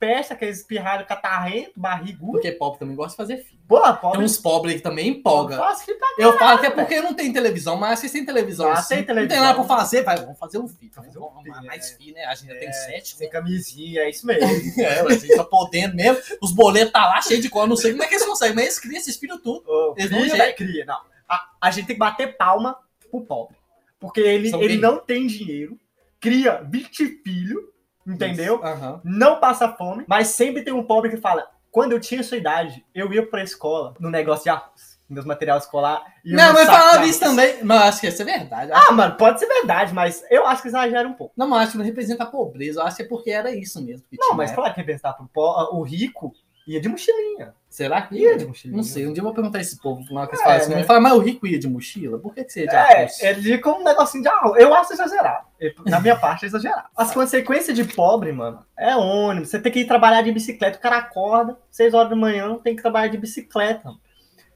peste, 0.00 0.32
aqueles 0.32 0.56
espirralhos 0.58 1.06
catarrento, 1.06 1.72
barrigudo. 1.76 2.32
Porque 2.32 2.50
pobre 2.52 2.78
também 2.80 2.96
gosta 2.96 3.10
de 3.12 3.16
fazer 3.16 3.44
filho. 3.44 3.60
Pô, 3.68 3.80
Tem 3.82 3.96
pobre. 4.00 4.24
uns 4.24 4.36
pobres 4.38 4.74
que 4.76 4.80
também 4.80 5.08
empolga. 5.08 5.56
Faz 5.58 5.82
filho 5.84 5.96
pra 5.98 6.08
Eu 6.18 6.36
falo 6.38 6.58
que 6.58 6.66
é 6.66 6.70
porque 6.70 7.00
não 7.00 7.14
tem 7.14 7.32
televisão, 7.32 7.76
mas 7.76 8.00
vocês 8.00 8.10
têm 8.10 8.24
televisão. 8.24 8.68
Ah, 8.68 8.72
assim, 8.72 8.96
tem 8.96 9.04
televisão. 9.04 9.36
Não 9.36 9.44
tem 9.44 9.54
nada 9.54 9.54
pra 9.66 9.76
fazer, 9.78 10.02
vai, 10.02 10.16
vamos 10.16 10.38
fazer 10.38 10.58
um 10.58 10.66
filho. 10.66 10.90
Fazer 10.92 11.18
um 11.18 11.20
Vamos, 11.28 11.42
filho, 11.44 11.66
mais 11.66 11.92
é. 11.92 11.96
filho, 11.96 12.14
né? 12.14 12.24
A 12.24 12.34
gente 12.34 12.52
já 12.52 12.58
tem 12.58 12.68
É, 12.68 12.72
sete. 12.72 13.16
Sem 13.16 13.30
camisinha, 13.30 14.00
é 14.00 14.10
isso 14.10 14.26
mesmo. 14.26 14.82
É, 14.82 15.02
mas 15.04 15.22
eles 15.22 15.36
tá 15.36 15.44
podendo 15.44 15.94
mesmo. 15.94 16.20
Os 16.42 16.50
boletos 16.52 16.92
tá 16.92 17.06
lá 17.06 17.20
cheio 17.20 17.40
de 17.40 17.48
coisa. 17.48 17.68
Não 17.68 17.76
sei 17.76 17.92
como 17.92 18.02
é 18.02 18.06
que 18.08 18.14
eles 18.14 18.26
conseguem, 18.26 18.56
mas 18.56 18.64
eles 18.64 18.78
criam 18.80 18.96
esses 18.98 19.16
filhos 19.16 19.40
tudo. 19.42 19.62
Ô, 19.70 19.94
Eles 19.96 20.10
cria, 20.10 20.26
não 20.28 20.36
né? 20.38 20.52
cria. 20.52 20.84
Não. 20.86 21.00
A, 21.28 21.50
a 21.60 21.70
gente 21.70 21.86
tem 21.86 21.94
que 21.94 22.00
bater 22.00 22.36
palma 22.36 22.76
pro 23.10 23.20
pobre. 23.20 23.56
Porque 24.00 24.18
ele, 24.20 24.48
São 24.50 24.60
ele 24.62 24.68
bem- 24.72 24.80
não 24.80 24.98
tem 24.98 25.26
dinheiro, 25.26 25.78
cria 26.18 26.60
20 26.68 27.20
filhos, 27.22 27.62
entendeu? 28.06 28.64
Aham. 28.64 29.00
Não 29.04 29.38
passa 29.40 29.68
fome, 29.68 30.04
mas 30.08 30.28
sempre 30.28 30.62
tem 30.62 30.72
um 30.72 30.82
pobre 30.82 31.10
que 31.10 31.16
fala: 31.16 31.48
quando 31.70 31.92
eu 31.92 32.00
tinha 32.00 32.22
sua 32.22 32.36
idade, 32.36 32.84
eu 32.94 33.12
ia 33.12 33.26
pra 33.26 33.42
escola 33.42 33.94
no 34.00 34.10
negócio 34.10 34.44
de 34.44 34.50
arroz. 34.50 34.90
Meus 35.08 35.24
materiais 35.26 35.64
escolar. 35.64 36.04
Não, 36.24 36.52
mas 36.52 36.66
falava 36.66 37.04
isso 37.04 37.18
também. 37.18 37.64
Mas 37.64 37.80
eu 37.80 37.88
acho 37.88 38.00
que 38.00 38.06
isso 38.06 38.22
é 38.22 38.24
verdade. 38.24 38.70
Ah, 38.72 38.92
mano, 38.92 39.16
pode 39.16 39.40
ser 39.40 39.46
verdade, 39.46 39.92
mas 39.92 40.22
eu 40.30 40.46
acho 40.46 40.62
que 40.62 40.68
exagera 40.68 41.08
um 41.08 41.14
pouco. 41.14 41.34
Não, 41.36 41.48
mas 41.48 41.62
acho 41.62 41.72
que 41.72 41.78
não 41.78 41.84
representa 41.84 42.22
a 42.22 42.26
pobreza. 42.26 42.78
Eu 42.80 42.86
acho 42.86 42.96
que 42.96 43.02
é 43.02 43.08
porque 43.08 43.28
era 43.28 43.50
isso 43.50 43.84
mesmo. 43.84 44.06
que 44.08 44.16
Não, 44.16 44.34
mas 44.36 44.50
né? 44.50 44.54
claro 44.56 44.72
que 44.72 44.84
pensar 44.84 45.12
pro 45.14 45.26
po- 45.26 45.68
o 45.76 45.82
rico 45.82 46.32
ia 46.74 46.80
de 46.80 46.88
mochilinha. 46.88 47.54
Será 47.68 48.02
que 48.02 48.16
Ia 48.16 48.36
de 48.36 48.46
mochilinha. 48.46 48.76
Não 48.76 48.82
sei, 48.82 49.06
um 49.06 49.12
dia 49.12 49.20
eu 49.20 49.24
vou 49.24 49.32
perguntar 49.34 49.58
a 49.58 49.60
esse 49.60 49.80
povo 49.80 50.02
na 50.12 50.20
hora 50.22 50.28
que 50.28 50.34
eles 50.34 50.40
É, 50.40 50.44
falam 50.44 50.58
assim, 50.60 50.70
né? 50.70 50.76
vão 50.76 50.84
falar, 50.84 51.00
mas 51.00 51.12
o 51.12 51.18
rico 51.20 51.46
ia 51.46 51.58
de 51.58 51.68
mochila? 51.68 52.18
Por 52.18 52.34
que, 52.34 52.42
que 52.44 52.52
você 52.52 52.60
ia 52.62 52.66
de 52.66 52.74
É, 52.74 52.78
arroz? 52.78 53.22
ele 53.22 53.48
ia 53.48 53.60
com 53.60 53.70
um 53.70 53.84
negocinho 53.84 54.22
de 54.24 54.28
arroz. 54.28 54.60
Eu 54.60 54.74
acho 54.74 54.92
exagerado. 54.92 55.46
Na 55.86 56.00
minha 56.00 56.16
parte 56.18 56.44
é 56.44 56.48
exagerado. 56.48 56.88
As 56.96 57.12
consequências 57.14 57.76
de 57.76 57.84
pobre, 57.84 58.32
mano, 58.32 58.64
é 58.76 58.96
ônibus. 58.96 59.50
Você 59.50 59.60
tem 59.60 59.70
que 59.70 59.80
ir 59.80 59.86
trabalhar 59.86 60.22
de 60.22 60.32
bicicleta. 60.32 60.78
O 60.78 60.80
cara 60.80 60.96
acorda, 60.98 61.56
6 61.70 61.94
horas 61.94 62.10
da 62.10 62.16
manhã, 62.16 62.58
tem 62.62 62.74
que 62.74 62.82
trabalhar 62.82 63.08
de 63.08 63.18
bicicleta. 63.18 63.82
mano. 63.84 64.00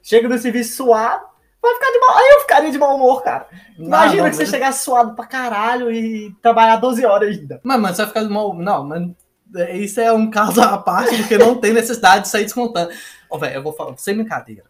Chega 0.03 0.27
no 0.29 0.37
serviço 0.37 0.75
suado, 0.75 1.25
vai 1.61 1.73
ficar 1.73 1.91
de 1.91 1.99
mal. 1.99 2.17
Aí 2.17 2.29
eu 2.33 2.39
ficaria 2.41 2.71
de 2.71 2.77
mau 2.77 2.95
humor, 2.95 3.23
cara. 3.23 3.47
Imagina 3.79 4.23
não, 4.23 4.29
que 4.29 4.35
você 4.35 4.43
mas- 4.43 4.51
chegar 4.51 4.71
suado 4.73 5.15
pra 5.15 5.25
caralho 5.25 5.89
e 5.91 6.35
trabalhar 6.41 6.75
12 6.75 7.03
horas 7.05 7.29
ainda. 7.37 7.59
Mas, 7.63 7.79
mano, 7.79 7.95
você 7.95 8.01
vai 8.01 8.07
ficar 8.09 8.23
de 8.23 8.29
mal. 8.29 8.53
Não, 8.53 8.83
mas 8.83 9.01
é, 9.01 9.07
isso 9.73 9.99
é 9.99 10.11
um 10.11 10.29
caso 10.29 10.61
à 10.61 10.77
parte, 10.77 11.15
porque 11.17 11.37
não 11.37 11.55
tem 11.55 11.73
necessidade 11.73 12.23
de 12.23 12.29
sair 12.29 12.43
descontando. 12.43 12.91
Ó, 13.29 13.37
velho, 13.37 13.55
eu 13.55 13.63
vou 13.63 13.73
falar, 13.73 13.97
sem 13.97 14.15
brincadeira. 14.15 14.63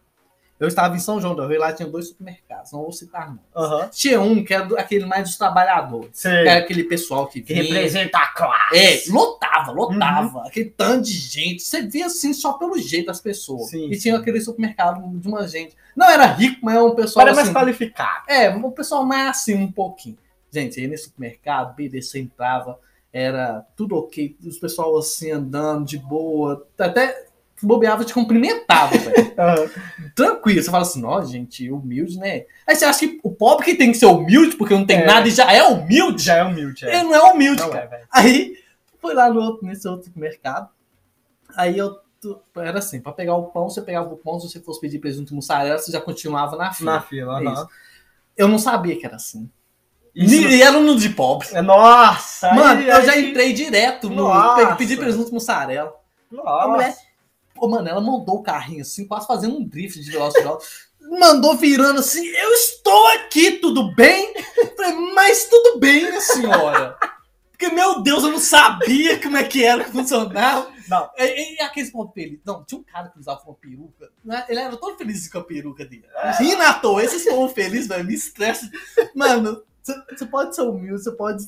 Eu 0.58 0.68
estava 0.68 0.96
em 0.96 0.98
São 0.98 1.20
João 1.20 1.34
do 1.34 1.46
Rio, 1.46 1.60
lá 1.60 1.70
tinha 1.70 1.86
dois 1.86 2.08
supermercados, 2.08 2.72
não 2.72 2.80
vou 2.80 2.90
citar 2.90 3.26
nomes. 3.26 3.42
Aham. 3.54 3.88
Tinha 3.92 4.18
um 4.22 4.42
que 4.42 4.54
era 4.54 4.64
do- 4.64 4.78
aquele 4.78 5.04
mais 5.04 5.24
dos 5.28 5.36
trabalhadores. 5.36 6.22
Que 6.22 6.28
era 6.28 6.58
aquele 6.60 6.84
pessoal 6.84 7.26
que 7.26 7.42
Que 7.42 7.52
vinha. 7.52 7.62
representa 7.74 8.16
a 8.16 8.28
classe. 8.28 8.74
É, 8.74 9.02
lotava, 9.12 9.72
lotava. 9.72 10.46
Aquele 10.46 10.70
tanto 10.70 11.02
de 11.04 11.12
gente. 11.12 11.62
Você 11.62 11.82
via 11.82 12.06
assim 12.06 12.32
só 12.32 12.54
pelo 12.54 12.78
jeito 12.78 13.06
das 13.08 13.20
pessoas. 13.20 13.68
Sim, 13.68 13.90
e 13.90 13.96
sim. 13.96 14.00
tinha 14.00 14.16
aquele 14.16 14.40
supermercado 14.40 15.02
de 15.18 15.28
uma 15.28 15.46
gente. 15.46 15.76
Não 15.94 16.08
era 16.08 16.24
rico, 16.24 16.58
mas 16.62 16.74
era 16.74 16.84
um 16.84 16.94
pessoal 16.94 17.26
mais 17.26 17.38
assim. 17.38 17.52
qualificado. 17.52 18.24
É, 18.26 18.48
o 18.48 18.70
pessoal 18.72 19.04
mais 19.04 19.28
assim 19.28 19.54
um 19.54 19.70
pouquinho. 19.70 20.16
Gente, 20.50 20.80
aí 20.80 20.86
nesse 20.86 21.04
supermercado, 21.04 21.74
BDC 21.74 22.18
entrava, 22.18 22.78
era 23.16 23.64
tudo 23.76 23.96
ok. 23.96 24.36
Os 24.44 24.58
pessoal 24.58 24.96
assim 24.98 25.30
andando 25.30 25.84
de 25.86 25.98
boa. 25.98 26.66
Até 26.78 27.26
bobeava 27.62 28.04
te 28.04 28.12
cumprimentava, 28.12 28.96
velho. 28.98 29.32
Aham. 29.38 29.70
Tranquilo. 30.14 30.62
Você 30.62 30.70
fala 30.70 30.82
assim, 30.82 31.04
ó, 31.04 31.22
gente, 31.24 31.70
humilde, 31.70 32.18
né? 32.18 32.44
Aí 32.66 32.76
você 32.76 32.84
acha 32.84 32.98
que 33.00 33.18
o 33.22 33.30
pobre 33.30 33.64
que 33.64 33.74
tem 33.74 33.92
que 33.92 33.98
ser 33.98 34.06
humilde 34.06 34.56
porque 34.56 34.74
não 34.74 34.84
tem 34.84 34.98
É. 34.98 35.06
nada 35.06 35.26
e 35.26 35.30
já 35.30 35.50
é 35.52 35.62
humilde? 35.62 36.22
Já 36.22 36.36
é 36.36 36.44
humilde, 36.44 36.84
é. 36.84 36.94
Ele 37.00 37.04
não 37.04 37.14
é 37.14 37.22
humilde, 37.32 37.62
Não 37.62 37.70
cara. 37.70 37.88
é. 37.92 38.04
Aí 38.12 38.58
fui 39.00 39.14
lá 39.14 39.30
no 39.30 39.40
outro, 39.40 39.66
nesse 39.66 39.88
outro 39.88 40.10
mercado. 40.14 40.68
Aí 41.56 41.78
eu 41.78 41.98
era 42.56 42.78
assim, 42.80 43.00
pra 43.00 43.12
pegar 43.12 43.36
o 43.36 43.44
pão, 43.44 43.68
você 43.70 43.80
pegava 43.80 44.12
o 44.12 44.16
pão, 44.16 44.38
se 44.40 44.48
você 44.50 44.60
fosse 44.60 44.80
pedir 44.80 44.98
presunto 44.98 45.32
e 45.32 45.36
mussarela, 45.36 45.78
você 45.78 45.92
já 45.92 46.00
continuava 46.00 46.56
na 46.56 46.72
fila. 46.72 46.92
Na 46.94 47.00
fila, 47.00 47.40
É 47.40 47.44
isso. 47.52 47.68
Eu 48.36 48.48
não 48.48 48.58
sabia 48.58 48.96
que 48.98 49.06
era 49.06 49.16
assim. 49.16 49.48
Isso- 50.16 50.34
E 50.48 50.62
era 50.62 50.80
no 50.80 50.96
de 50.96 51.10
pobre. 51.10 51.48
É, 51.52 51.60
Nossa! 51.60 52.50
Mano, 52.54 52.80
aí- 52.80 52.88
eu 52.88 53.04
já 53.04 53.12
aí- 53.12 53.30
entrei 53.30 53.52
direto 53.52 54.08
no. 54.08 54.24
Nossa. 54.28 54.66
pe- 54.68 54.76
Pedi 54.76 54.96
presunto 54.96 55.30
e 55.30 55.34
mussarela. 55.34 55.92
A 56.32 56.34
Nossa. 56.36 56.68
mulher. 56.68 56.96
Pô, 57.54 57.68
mano, 57.68 57.88
ela 57.88 58.00
mandou 58.00 58.36
o 58.36 58.42
carrinho 58.42 58.82
assim, 58.82 59.06
quase 59.06 59.26
fazendo 59.26 59.56
um 59.56 59.64
drift 59.66 60.00
de 60.00 60.10
velocidade. 60.10 60.58
Mandou 61.20 61.54
virando 61.56 62.00
assim, 62.00 62.26
eu 62.26 62.52
estou 62.54 63.06
aqui, 63.12 63.52
tudo 63.52 63.94
bem? 63.94 64.34
Falei, 64.76 64.92
mas 65.14 65.44
tudo 65.44 65.78
bem, 65.78 66.04
minha 66.08 66.20
senhora. 66.20 66.96
Porque, 67.52 67.68
meu 67.68 68.02
Deus, 68.02 68.24
eu 68.24 68.32
não 68.32 68.40
sabia 68.40 69.18
como 69.22 69.36
é 69.36 69.44
que 69.44 69.64
era 69.64 69.84
que 69.84 69.92
funcionava. 69.92 70.68
Não. 70.88 71.08
E, 71.16 71.54
e 71.54 71.60
aqueles 71.62 71.90
pontos 71.92 72.12
felizes. 72.12 72.40
Não, 72.44 72.64
tinha 72.64 72.80
um 72.80 72.84
cara 72.84 73.08
que 73.08 73.18
usava 73.20 73.40
uma 73.46 73.54
peruca. 73.54 74.10
né? 74.24 74.44
Ele 74.48 74.58
era 74.58 74.76
todo 74.76 74.98
feliz 74.98 75.28
com 75.28 75.38
a 75.38 75.44
peruca 75.44 75.84
dele. 75.84 76.04
Rindo 76.40 76.62
à 76.62 76.74
toa. 76.74 77.02
Esses 77.04 77.24
povos 77.24 77.52
felizes, 77.52 77.86
velho, 77.86 78.04
me 78.04 78.14
estressa. 78.14 78.68
Mano, 79.14 79.62
você 80.10 80.26
pode 80.26 80.54
ser 80.54 80.62
humilde, 80.62 81.02
você 81.02 81.12
pode. 81.12 81.44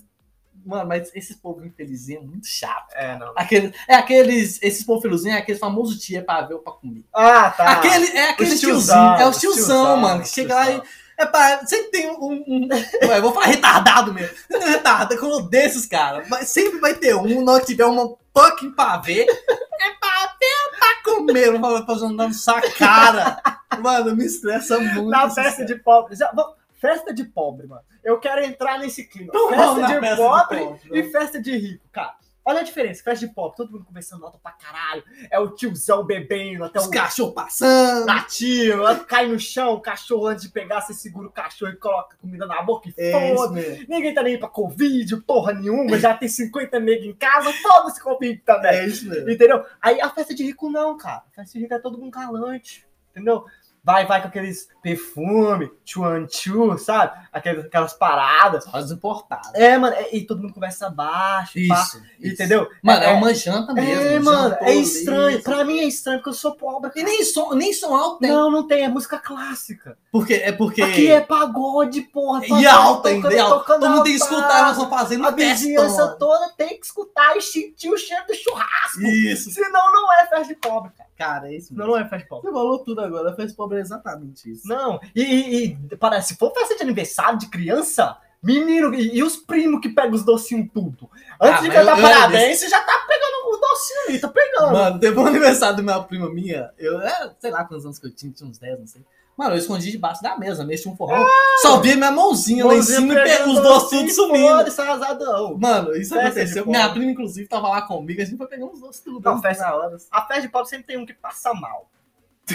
Mano, 0.67 0.89
mas 0.89 1.11
esses 1.15 1.35
povos 1.37 1.65
infelizinhos 1.65 2.23
é 2.23 2.27
muito 2.27 2.47
chato. 2.47 2.93
É, 2.95 3.17
não. 3.17 3.33
Aqueles, 3.37 3.73
é 3.89 3.95
aqueles. 3.95 4.59
Esses 4.61 4.85
povos 4.85 5.03
felizzinhos 5.03 5.37
é 5.37 5.41
aqueles 5.41 5.61
famosos 5.61 5.99
tia 5.99 6.23
pra 6.23 6.43
ver 6.43 6.55
ou 6.55 6.61
pra 6.61 6.73
comer. 6.73 7.05
Ah, 7.15 7.51
tá. 7.51 7.71
Aquele, 7.73 8.07
é 8.17 8.31
aquele 8.31 8.53
Os 8.55 8.61
tiozinho. 8.61 8.75
tiozão, 8.77 9.15
É 9.17 9.27
o 9.27 9.31
tiozão, 9.31 9.53
tiozão, 9.55 9.97
mano. 9.97 10.23
Que 10.23 10.29
chega 10.29 10.55
lá 10.55 10.65
e. 10.71 10.75
tiozão. 10.75 10.87
É 11.17 11.27
pra, 11.27 11.67
sempre 11.67 11.91
tem 11.91 12.11
um. 12.11 12.45
um 12.47 12.69
ué, 13.09 13.19
eu 13.19 13.23
vou 13.23 13.33
falar 13.33 13.47
retardado 13.47 14.13
mesmo. 14.13 14.37
Um 14.53 14.59
retardado, 14.59 15.19
como 15.19 15.41
desses, 15.43 15.87
cara. 15.87 16.25
Mas 16.29 16.49
sempre 16.49 16.79
vai 16.81 16.95
ter 16.95 17.15
um, 17.17 17.43
não 17.43 17.59
tiver 17.65 17.87
uma 17.87 18.15
fucking 18.37 18.73
pavê. 18.73 19.23
É 19.23 19.91
pra 20.01 20.37
ver 20.39 20.55
ou 20.65 20.79
pra 20.79 21.03
comer. 21.15 21.47
Eu 21.49 21.61
falo, 21.61 21.87
fazendo 21.87 22.13
na 22.15 22.33
sua 22.33 22.61
cara. 22.73 23.41
Mano, 23.81 24.15
me 24.15 24.27
estressa 24.27 24.79
muito. 24.79 25.09
Na 25.09 25.29
festa 25.31 25.65
de 25.65 25.77
pobre. 25.77 26.15
Já- 26.17 26.31
vamos- 26.35 26.58
Festa 26.79 27.13
de 27.13 27.25
pobre, 27.25 27.67
mano. 27.67 27.83
Eu 28.03 28.19
quero 28.19 28.43
entrar 28.45 28.79
nesse 28.79 29.05
clima. 29.05 29.33
Então 29.35 29.49
festa, 29.51 29.75
de, 29.75 30.01
festa 30.01 30.11
de 30.11 30.17
pobre 30.17 30.59
pobre, 30.59 30.81
e 30.99 31.03
né? 31.03 31.11
festa 31.11 31.43
de 31.43 31.57
rico, 31.57 31.89
cara. 31.93 32.15
Olha 32.45 32.61
a 32.61 32.63
diferença. 32.63 33.03
Festa 33.03 33.27
de 33.27 33.35
pobre, 33.35 33.59
todo 33.59 33.71
mundo 33.71 33.85
conversando 33.85 34.25
alto 34.25 34.39
pra 34.39 34.53
caralho. 34.53 35.05
É 35.31 35.39
o 35.39 35.51
tiozão 35.51 36.03
bebendo, 36.03 36.65
até 36.65 36.79
Os 36.79 36.87
o 36.87 36.91
cachorros 36.91 37.35
passando. 37.35 38.07
gatinho, 38.07 38.79
cai 39.07 39.27
no 39.27 39.39
chão, 39.39 39.75
o 39.75 39.81
cachorro 39.83 40.29
antes 40.29 40.45
de 40.45 40.51
pegar, 40.51 40.81
você 40.81 40.95
segura 40.95 41.29
o 41.29 41.31
cachorro 41.31 41.73
e 41.73 41.77
coloca 41.77 42.17
comida 42.17 42.47
na 42.47 42.63
boca 42.63 42.89
e 42.89 42.95
É 42.97 43.35
foda. 43.35 43.61
Ninguém 43.87 44.15
tá 44.15 44.23
nem 44.23 44.33
aí 44.35 44.39
pra 44.39 44.49
Covid, 44.49 45.15
porra 45.27 45.53
nenhuma, 45.53 45.99
já 45.99 46.15
tem 46.15 46.27
50 46.27 46.81
nego 46.81 47.05
em 47.05 47.15
casa, 47.15 47.53
foda-se 47.53 48.03
Covid 48.03 48.41
também. 48.47 48.71
É 48.71 48.87
isso 48.87 49.07
mesmo. 49.07 49.29
Entendeu? 49.29 49.63
Aí 49.83 50.01
a 50.01 50.09
festa 50.09 50.35
de 50.35 50.45
rico 50.45 50.71
não, 50.71 50.97
cara. 50.97 51.25
A 51.31 51.35
festa 51.35 51.53
de 51.53 51.65
rico 51.65 51.75
é 51.75 51.79
todo 51.79 51.99
mundo 51.99 52.13
galante. 52.13 52.89
Entendeu? 53.11 53.45
Vai, 53.89 54.05
vai 54.05 54.21
com 54.21 54.29
aqueles 54.29 54.69
perfume, 54.83 55.71
chuanchu, 55.83 56.77
sabe? 56.77 57.19
Aquelas, 57.33 57.65
aquelas 57.65 57.93
paradas. 57.95 58.65
Só 58.65 58.77
as 58.77 58.91
importadas. 58.91 59.55
É, 59.55 59.79
mano, 59.79 59.97
é- 59.97 60.15
e 60.15 60.27
todo 60.27 60.43
mundo 60.43 60.53
conversa 60.53 60.91
baixo, 60.91 61.55
pá, 61.69 61.81
Isso, 61.83 62.03
isso. 62.21 62.35
entendeu? 62.35 62.69
Mano, 62.83 63.03
é, 63.03 63.11
é, 63.13 63.15
uma 63.15 63.33
janta 63.33 63.73
mesmo. 63.73 64.03
é, 64.03 64.19
mano, 64.19 64.57
é 64.61 64.75
estranho. 64.75 65.43
Pra 65.43 65.65
mim 65.65 65.79
é 65.79 65.85
estranho, 65.85 66.19
porque 66.19 66.29
eu 66.29 66.35
sou 66.35 66.53
pobre. 66.55 66.91
E 66.91 67.01
cara. 67.01 67.07
nem 67.07 67.25
som, 67.25 67.55
nem 67.55 67.73
som 67.73 67.95
alto 67.95 68.19
tem. 68.19 68.31
Não, 68.31 68.51
não 68.51 68.67
tem, 68.67 68.85
é 68.85 68.89
música 68.89 69.19
clássica. 69.19 69.97
Porque, 70.13 70.35
é 70.35 70.53
porque. 70.53 70.83
Aqui 70.83 71.11
é 71.11 71.23
pagode, 71.23 72.03
porra. 72.03 72.45
E 72.47 72.67
alta 72.67 73.09
ainda, 73.09 73.29
tocando- 73.31 73.41
e 73.41 73.49
tocando 73.49 73.81
Todo 73.81 73.91
mundo 73.91 74.03
tem 74.05 74.13
que 74.17 74.23
escutar, 74.23 74.59
elas 74.59 74.77
vão 74.77 74.91
fazendo 74.91 75.27
A 75.27 75.31
vizinhança 75.31 76.09
toda 76.19 76.51
tem 76.59 76.79
que 76.79 76.85
escutar 76.85 77.37
e 77.37 77.41
sentir 77.41 77.89
o 77.91 77.97
cheiro 77.97 78.27
do 78.27 78.35
churrasco. 78.35 79.01
Isso. 79.01 79.51
Senão 79.51 79.93
não 79.93 80.13
é 80.13 80.27
festa 80.27 80.45
de 80.49 80.55
pobre, 80.57 80.91
cara. 80.97 81.09
Cara, 81.19 81.49
é 81.53 81.57
isso 81.57 81.69
Senão 81.69 81.87
mesmo. 81.87 81.99
não 81.99 82.01
é 82.01 82.09
festa 82.09 82.19
de 82.19 82.29
pobre. 82.29 82.47
Você 82.49 82.53
falou 82.53 82.79
tudo 82.85 83.01
agora, 83.01 83.35
fez 83.35 83.53
pobre 83.53 83.78
é 83.79 83.83
exatamente 83.83 84.51
isso. 84.51 84.67
Não, 84.69 85.01
e, 85.15 85.23
e, 85.23 85.79
e 85.91 85.97
para, 85.97 86.21
se 86.23 86.37
for 86.37 86.53
festa 86.53 86.77
de 86.77 86.83
aniversário 86.83 87.39
de 87.39 87.47
criança, 87.47 88.17
menino, 88.43 88.95
e, 88.95 89.17
e 89.17 89.23
os 89.23 89.37
primos 89.37 89.81
que 89.81 89.89
pegam 89.89 90.13
os 90.15 90.25
docinhos 90.25 90.69
tudo? 90.73 91.11
Antes 91.41 91.61
Ah, 91.61 91.63
de 91.63 91.71
cantar 91.71 91.99
eu- 91.99 92.03
parabéns, 92.03 92.59
você 92.61 92.69
já 92.69 92.81
tá 92.81 93.05
pegando 93.09 93.55
o 93.55 93.57
docinho 93.57 94.01
ali, 94.09 94.19
tá 94.21 94.29
pegando. 94.29 94.73
Mano, 94.73 94.99
teve 95.01 95.19
um 95.19 95.27
aniversário 95.27 95.77
da 95.77 95.83
minha 95.83 96.01
prima 96.03 96.29
minha, 96.33 96.71
eu 96.79 97.01
era, 97.01 97.35
sei 97.39 97.51
lá 97.51 97.65
quantos 97.65 97.85
anos 97.85 97.99
que 97.99 98.07
eu 98.07 98.15
tinha, 98.15 98.33
tinha 98.33 98.49
uns 98.49 98.59
10, 98.59 98.79
não 98.81 98.87
sei. 98.87 99.03
Mano, 99.37 99.55
eu 99.55 99.59
escondi 99.59 99.93
debaixo 99.93 100.21
da 100.21 100.37
mesa, 100.37 100.65
mexi 100.65 100.89
um 100.89 100.97
forró, 100.97 101.25
só 101.63 101.79
vi 101.81 101.95
minha 101.95 102.11
mãozinha 102.11 102.67
lá 102.67 102.73
em 102.73 102.79
Mãozinha 102.79 102.99
cima 102.99 103.15
e 103.15 103.23
pegou 103.23 103.55
os 103.55 103.63
doces 103.63 103.89
tudo 103.91 104.11
sumindo. 104.11 104.49
Foda-se, 104.49 104.81
arrasadão. 104.81 105.57
Mano, 105.57 105.95
isso 105.97 106.13
Festa 106.13 106.31
de 106.33 106.41
aconteceu. 106.41 106.67
Minha 106.67 106.89
prima, 106.91 107.13
inclusive, 107.13 107.49
tava 107.49 107.69
lá 107.69 107.83
comigo, 107.83 108.21
a 108.21 108.25
gente 108.25 108.37
foi 108.37 108.49
pegando 108.49 108.73
os 108.73 108.81
doces 108.81 109.01
tudo. 109.01 109.21
Não, 109.25 109.41
festa-. 109.41 109.69
A 110.11 110.23
festa 110.27 110.43
de 110.43 110.49
pobre 110.49 110.69
sempre 110.69 110.87
tem 110.89 110.99
um 110.99 111.07
que 111.07 111.13
passa 111.15 111.55
mal. 111.55 111.89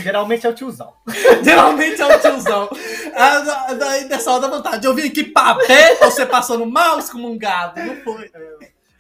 Geralmente 0.02 0.46
é 0.46 0.50
o 0.50 0.54
tiozão. 0.54 0.94
Geralmente 1.44 2.02
é 2.02 2.06
o 2.16 2.20
tiozão. 2.20 2.70
Ah, 3.16 3.40
da- 3.40 3.74
Daí 3.74 4.08
dessa 4.08 4.32
hora 4.32 4.42
dá 4.42 4.48
vontade. 4.48 4.86
Eu 4.88 4.94
vim 4.94 5.08
aqui 5.08 5.24
pra 5.24 5.54
ver, 5.54 5.98
você 6.00 6.26
passando 6.26 6.66
mal, 6.66 7.00
excomungado. 7.00 7.80
Não 7.82 7.96
foi. 7.98 8.32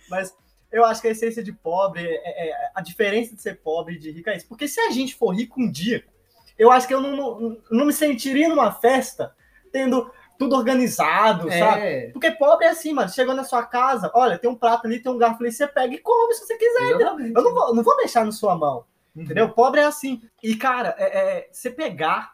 Mas 0.10 0.34
eu 0.72 0.86
acho 0.86 1.02
que 1.02 1.08
a 1.08 1.12
essência 1.12 1.44
de 1.44 1.52
pobre, 1.54 2.02
é, 2.06 2.50
é- 2.50 2.72
a 2.76 2.82
diferença 2.82 3.36
de 3.36 3.42
ser 3.42 3.56
pobre 3.62 3.96
e 3.96 4.00
de 4.00 4.12
rico 4.12 4.30
é 4.30 4.38
isso. 4.38 4.48
Porque 4.48 4.68
se 4.68 4.80
a 4.80 4.92
gente 4.92 5.16
for 5.16 5.30
rico 5.36 5.62
um 5.62 5.70
dia, 5.72 6.04
eu 6.58 6.72
acho 6.72 6.88
que 6.88 6.94
eu 6.94 7.02
não, 7.02 7.16
não, 7.16 7.58
não 7.72 7.86
me 7.86 7.94
sentiria 7.94 8.48
numa 8.50 8.72
festa 8.72 9.34
tendo 9.72 10.12
tudo 10.38 10.56
organizado, 10.56 11.48
sabe? 11.60 11.82
É. 11.82 12.10
Porque 12.12 12.30
pobre 12.32 12.66
é 12.66 12.70
assim, 12.70 12.92
mano. 12.94 13.10
Chegou 13.10 13.34
na 13.36 13.44
sua 13.44 13.64
casa, 13.64 14.12
olha, 14.14 14.38
tem 14.38 14.50
um 14.50 14.56
prato 14.56 14.86
ali, 14.88 15.00
tem 15.00 15.12
um 15.12 15.18
garfo 15.18 15.42
ali, 15.42 15.52
você 15.52 15.66
pega 15.68 15.94
e 15.94 16.00
come 16.00 16.34
se 16.34 16.46
você 16.46 16.58
quiser. 16.58 16.92
Eu 17.36 17.44
não 17.44 17.54
vou, 17.54 17.74
não 17.76 17.84
vou 17.84 17.96
deixar 17.98 18.26
na 18.26 18.32
sua 18.32 18.56
mão, 18.56 18.84
Uhum. 19.16 19.24
entendeu? 19.24 19.50
Pobre 19.50 19.82
é 19.82 19.86
assim. 19.86 20.22
E, 20.42 20.56
cara, 20.56 20.96
é, 20.98 21.04
é, 21.40 21.50
você 21.52 21.70
pegar 21.70 22.34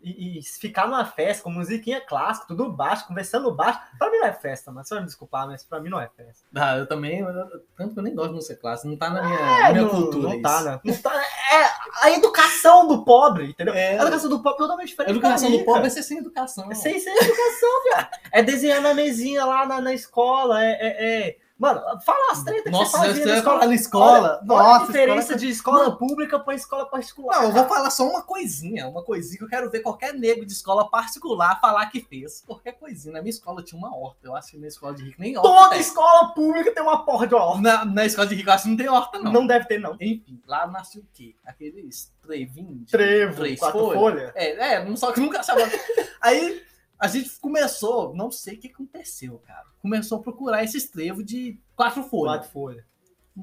e, 0.00 0.38
e 0.38 0.42
ficar 0.44 0.86
numa 0.86 1.04
festa 1.04 1.42
com 1.42 1.50
musiquinha 1.50 2.00
clássica, 2.00 2.46
tudo 2.46 2.70
baixo, 2.72 3.06
conversando 3.08 3.52
baixo, 3.52 3.80
pra 3.98 4.08
mim 4.10 4.18
não 4.18 4.26
é 4.26 4.32
festa, 4.32 4.70
mano. 4.70 4.86
Você 4.86 4.94
vai 4.94 5.02
me 5.02 5.06
desculpar, 5.08 5.46
mas 5.48 5.64
pra 5.64 5.80
mim 5.80 5.88
não 5.90 6.00
é 6.00 6.08
festa. 6.08 6.44
Ah, 6.54 6.76
eu 6.76 6.86
também, 6.86 7.18
eu- 7.18 7.34
tanto 7.76 7.94
que 7.94 7.98
eu 7.98 8.02
nem 8.04 8.14
gosto 8.14 8.28
de 8.28 8.34
música 8.36 8.54
clássica, 8.60 8.88
não 8.88 8.96
tá 8.96 9.10
na 9.10 9.22
minha, 9.22 9.38
É, 9.38 9.62
na 9.64 9.70
minha 9.72 9.82
não, 9.82 9.90
cultura. 9.90 10.22
não 10.28 10.32
isso. 10.34 10.42
tá, 10.42 10.62
né? 10.62 10.80
Não 10.84 10.96
tá, 10.96 11.14
é 11.52 12.04
a 12.06 12.10
educação 12.12 12.86
do 12.86 13.04
pobre, 13.04 13.46
entendeu? 13.50 13.74
É. 13.74 13.98
A 13.98 14.02
educação 14.02 14.30
do 14.30 14.38
pobre 14.40 14.54
é 14.54 14.58
totalmente 14.58 14.86
A 14.86 14.90
diferente. 14.90 15.10
educação 15.10 15.50
da 15.50 15.56
do 15.58 15.64
pobre 15.64 15.86
é 15.88 15.90
ser 15.90 16.02
sem 16.04 16.18
educação. 16.18 16.70
É 16.70 16.74
sem, 16.76 17.00
sem 17.00 17.12
educação, 17.16 17.82
viado. 17.84 18.08
É 18.32 18.40
desenhar 18.42 18.80
na 18.80 18.94
mesinha 18.94 19.44
lá 19.44 19.66
na, 19.66 19.80
na 19.80 19.92
escola, 19.92 20.62
é, 20.64 20.70
é, 20.74 21.28
é- 21.28 21.36
Mano, 21.58 21.80
fala 22.02 22.30
as 22.32 22.44
tretas 22.44 22.62
que 22.64 22.70
Nossa, 22.70 22.98
você 22.98 23.06
fazia 23.08 23.26
na 23.26 23.36
escola. 23.38 23.66
na 23.66 23.74
escola. 23.74 24.06
Olha, 24.20 24.52
olha 24.52 24.60
a 24.60 24.78
Nossa, 24.78 24.86
diferença 24.86 25.18
escola- 25.34 25.38
de 25.38 25.48
escola 25.48 25.96
pública 25.98 26.38
pra 26.38 26.54
escola 26.54 26.86
particular. 26.86 27.36
Não, 27.36 27.44
eu 27.48 27.52
vou 27.52 27.64
falar 27.66 27.90
só 27.90 28.08
uma 28.08 28.22
coisinha, 28.22 28.86
uma 28.86 29.02
coisinha 29.02 29.38
que 29.38 29.44
eu 29.44 29.48
quero 29.48 29.68
ver 29.68 29.80
qualquer 29.80 30.14
negro 30.14 30.46
de 30.46 30.52
escola 30.52 30.88
particular 30.88 31.60
falar 31.60 31.86
que 31.86 32.00
fez. 32.00 32.44
Qualquer 32.46 32.72
coisinha. 32.78 33.12
Na 33.14 33.20
minha 33.20 33.30
escola 33.30 33.60
tinha 33.60 33.76
uma 33.76 33.92
horta. 33.92 34.20
Eu 34.22 34.36
acho 34.36 34.52
que 34.52 34.56
na 34.58 34.68
escola 34.68 34.94
de 34.94 35.02
rico 35.02 35.20
nem 35.20 35.36
horta. 35.36 35.48
Toda 35.48 35.70
tem. 35.70 35.80
escola 35.80 36.28
pública 36.28 36.72
tem 36.72 36.82
uma 36.82 37.04
porra 37.04 37.26
de 37.26 37.34
horta. 37.34 37.60
Na, 37.60 37.84
na 37.84 38.06
escola 38.06 38.28
de 38.28 38.36
rico 38.36 38.48
eu 38.50 38.54
acho 38.54 38.62
que 38.62 38.70
não 38.70 38.76
tem 38.76 38.88
horta, 38.88 39.18
não. 39.18 39.32
Não 39.32 39.46
deve 39.46 39.64
ter, 39.66 39.80
não. 39.80 39.94
Enfim, 39.94 40.40
lá 40.46 40.64
nasceu 40.68 41.02
o 41.02 41.06
quê? 41.12 41.34
Aqueles 41.44 42.12
trevinhos. 42.22 42.88
Trevo, 42.88 43.34
três 43.34 43.58
quatro 43.58 43.80
folhas. 43.80 43.98
folhas. 43.98 44.32
É, 44.36 44.74
é, 44.74 44.96
só 44.96 45.10
que 45.10 45.18
nunca 45.18 45.40
achava. 45.40 45.60
Aí 46.22 46.62
a 46.98 47.06
gente 47.08 47.30
começou, 47.40 48.14
não 48.14 48.30
sei 48.30 48.54
o 48.54 48.58
que 48.58 48.68
aconteceu, 48.68 49.40
cara. 49.46 49.64
Começou 49.80 50.18
a 50.18 50.22
procurar 50.22 50.64
esses 50.64 50.90
trevos 50.90 51.24
de 51.24 51.58
quatro 51.76 52.02
folhas. 52.02 52.36
Quatro 52.36 52.50
folhas. 52.50 52.84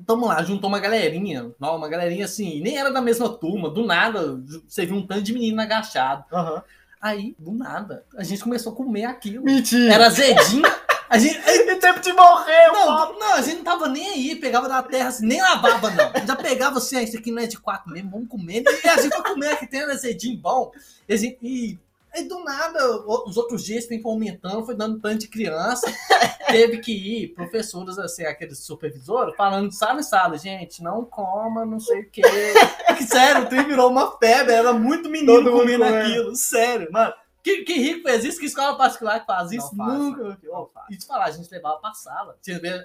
Tamo 0.06 0.28
lá, 0.28 0.44
juntou 0.44 0.68
uma 0.68 0.80
galerinha, 0.80 1.54
uma 1.58 1.88
galerinha 1.88 2.26
assim, 2.26 2.60
nem 2.62 2.78
era 2.78 2.92
da 2.92 3.02
mesma 3.02 3.30
turma, 3.30 3.70
do 3.70 3.86
nada, 3.86 4.42
você 4.68 4.86
viu 4.86 4.98
um 4.98 5.08
tanto 5.08 5.22
de 5.22 5.34
menino 5.34 5.62
agachado. 5.62 6.26
Aham. 6.34 6.62
Aí, 7.02 7.36
do 7.40 7.52
nada, 7.52 8.04
a 8.18 8.24
gente 8.24 8.44
começou 8.44 8.74
a 8.74 8.76
comer 8.76 9.06
aquilo. 9.06 9.44
Mentira! 9.46 9.94
Era 9.94 10.08
azedinho. 10.08 10.64
A 11.08 11.18
gente, 11.18 11.38
É 11.48 11.76
tempo 11.76 12.00
de 12.00 12.12
morrer, 12.14 12.68
não, 12.72 13.20
não, 13.20 13.34
a 13.36 13.42
gente 13.42 13.58
não 13.58 13.64
tava 13.64 13.88
nem 13.88 14.08
aí, 14.10 14.36
pegava 14.36 14.68
da 14.68 14.82
terra 14.82 15.10
assim, 15.10 15.26
nem 15.26 15.40
lavava, 15.42 15.92
não. 15.92 16.26
Já 16.26 16.36
pegava 16.36 16.78
assim, 16.80 16.98
ah, 16.98 17.04
isso 17.04 17.18
aqui 17.18 17.32
não 17.32 17.44
é 17.44 17.48
de 17.48 17.60
quatro 17.60 17.92
mesmo, 17.92 18.10
vamos 18.12 18.28
comer. 18.28 18.64
E 18.84 18.88
a 18.88 19.00
gente 19.00 19.14
foi 19.14 19.24
comer 19.24 19.50
aqui, 19.52 19.68
tem 19.68 19.86
um 19.86 19.92
azedinho 19.92 20.38
bom. 20.38 20.72
E, 21.08 21.14
a 21.14 21.18
gente- 21.18 21.38
e 21.42 21.78
aí, 22.15 22.27
do 22.27 22.43
nada, 22.43 22.79
os 23.25 23.38
outros 23.38 23.63
dias 23.63 23.86
tem 23.86 24.01
aumentando, 24.03 24.65
foi 24.65 24.75
dando 24.75 25.00
tanto 25.00 25.19
de 25.19 25.27
criança. 25.27 25.86
Teve 26.48 26.77
que 26.77 26.91
ir, 26.91 27.34
professores, 27.34 27.98
assim, 27.98 28.24
aqueles 28.24 28.60
supervisores, 28.60 29.36
falando 29.36 29.69
de 29.69 29.75
sala 29.75 30.00
em 30.00 30.03
sala, 30.03 30.38
gente, 30.38 30.81
não 30.81 31.03
coma, 31.03 31.65
não 31.65 31.79
sei 31.79 32.01
o 32.01 32.10
quê. 32.10 32.22
Sério, 33.07 33.43
o 33.43 33.50
trem 33.50 33.65
virou 33.67 33.89
uma 33.89 34.17
febre, 34.17 34.53
era 34.53 34.72
muito 34.72 35.10
menino 35.10 35.51
comendo. 35.51 35.84
aquilo, 35.84 36.36
sério. 36.36 36.88
Mano, 36.91 37.13
que, 37.46 37.64
que 37.64 37.74
rico 37.74 38.02
fez 38.02 38.25
isso? 38.25 38.40
Que 38.40 38.48
escola 38.48 38.75
particular 38.75 39.20
que 39.20 39.28
faz 39.28 39.52
isso? 39.52 39.70
Não 39.75 39.86
faz, 39.86 40.00
Nunca. 40.00 40.40
não 40.44 40.66
faz. 40.74 40.88
E 40.90 40.98
te 40.98 41.06
falar, 41.06 41.25
a 41.25 41.32
gente 41.32 41.48
levava 41.52 41.78
pra 41.78 41.94
sala. 41.94 42.36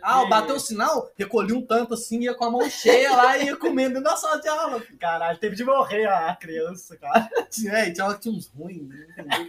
Ah, 0.02 0.26
bateu 0.26 0.56
o 0.56 0.60
sinal, 0.60 1.10
recolhi 1.16 1.54
um 1.54 1.64
tanto 1.64 1.94
assim, 1.94 2.20
ia 2.20 2.34
com 2.34 2.44
a 2.44 2.50
mão 2.50 2.68
cheia 2.68 3.16
lá 3.16 3.38
e 3.38 3.46
ia 3.46 3.56
comendo 3.56 4.02
da 4.02 4.18
sala 4.18 4.38
de 4.38 4.48
aula. 4.48 4.82
Caralho, 4.98 5.38
teve 5.38 5.56
de 5.56 5.64
morrer 5.64 6.04
a 6.06 6.36
criança, 6.36 6.94
cara. 6.98 7.26
Tinha, 7.48 7.72
é, 7.72 7.90
tinha, 7.90 8.12
tinha 8.18 8.34
uns 8.34 8.48
ruins, 8.48 8.86
que 9.14 9.20
era. 9.20 9.28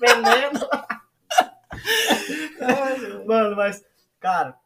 Veneno. 0.00 0.58
mano, 3.24 3.56
mas, 3.56 3.84
cara, 4.18 4.58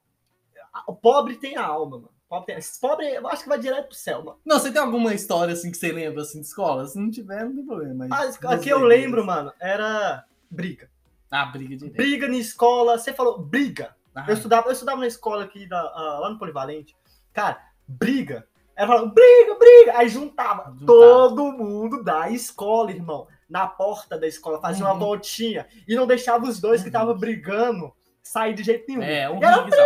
o 0.86 0.94
pobre 0.94 1.36
tem 1.36 1.58
a 1.58 1.64
alma, 1.64 1.98
mano. 1.98 2.10
Pobre, 2.32 2.46
tem... 2.46 2.56
Esse 2.56 2.80
pobre, 2.80 3.06
eu 3.14 3.28
acho 3.28 3.42
que 3.42 3.48
vai 3.50 3.58
direto 3.58 3.88
pro 3.88 3.94
céu, 3.94 4.24
mano. 4.24 4.38
Não, 4.42 4.58
você 4.58 4.72
tem 4.72 4.80
alguma 4.80 5.12
história 5.12 5.52
assim 5.52 5.70
que 5.70 5.76
você 5.76 5.92
lembra 5.92 6.22
assim 6.22 6.40
de 6.40 6.46
escola? 6.46 6.86
Se 6.86 6.98
não 6.98 7.10
tiver, 7.10 7.44
não 7.44 7.54
tem 7.54 7.66
problema. 7.66 8.06
Mas 8.08 8.38
Mas 8.42 8.44
a 8.44 8.58
que 8.58 8.70
eu 8.70 8.78
lembro, 8.78 9.22
mano, 9.22 9.52
era 9.60 10.24
briga. 10.50 10.88
Ah, 11.30 11.44
briga 11.44 11.76
de. 11.76 11.90
Briga 11.90 12.26
na 12.28 12.36
escola. 12.36 12.96
Você 12.96 13.12
falou 13.12 13.38
briga. 13.38 13.94
Ah, 14.14 14.24
Eu 14.26 14.32
estudava, 14.34 14.68
eu 14.68 14.72
estudava 14.72 14.98
na 15.00 15.06
escola 15.06 15.44
aqui, 15.44 15.66
da, 15.68 15.78
ah, 15.78 16.18
lá 16.22 16.30
no 16.30 16.38
Polivalente. 16.38 16.96
Cara, 17.34 17.60
briga. 17.86 18.46
Ela 18.74 18.86
falava, 18.88 19.06
briga, 19.08 19.54
briga. 19.58 19.98
Aí 19.98 20.08
juntava, 20.08 20.70
Juntava. 20.70 20.86
todo 20.86 21.52
mundo 21.52 22.02
da 22.02 22.30
escola, 22.30 22.90
irmão. 22.90 23.26
Na 23.46 23.66
porta 23.66 24.18
da 24.18 24.26
escola, 24.26 24.58
fazia 24.58 24.86
uma 24.86 24.94
Uhum. 24.94 24.98
voltinha. 25.00 25.66
E 25.86 25.94
não 25.94 26.06
deixava 26.06 26.46
os 26.46 26.58
dois 26.58 26.80
que 26.80 26.86
Uhum. 26.88 26.94
estavam 26.94 27.18
brigando 27.18 27.92
sair 28.22 28.54
de 28.54 28.62
jeito 28.62 28.86
nenhum. 28.88 29.02
É, 29.02 29.28
um 29.28 29.38
E 29.38 29.44
ela 29.44 29.62
briga. 29.64 29.76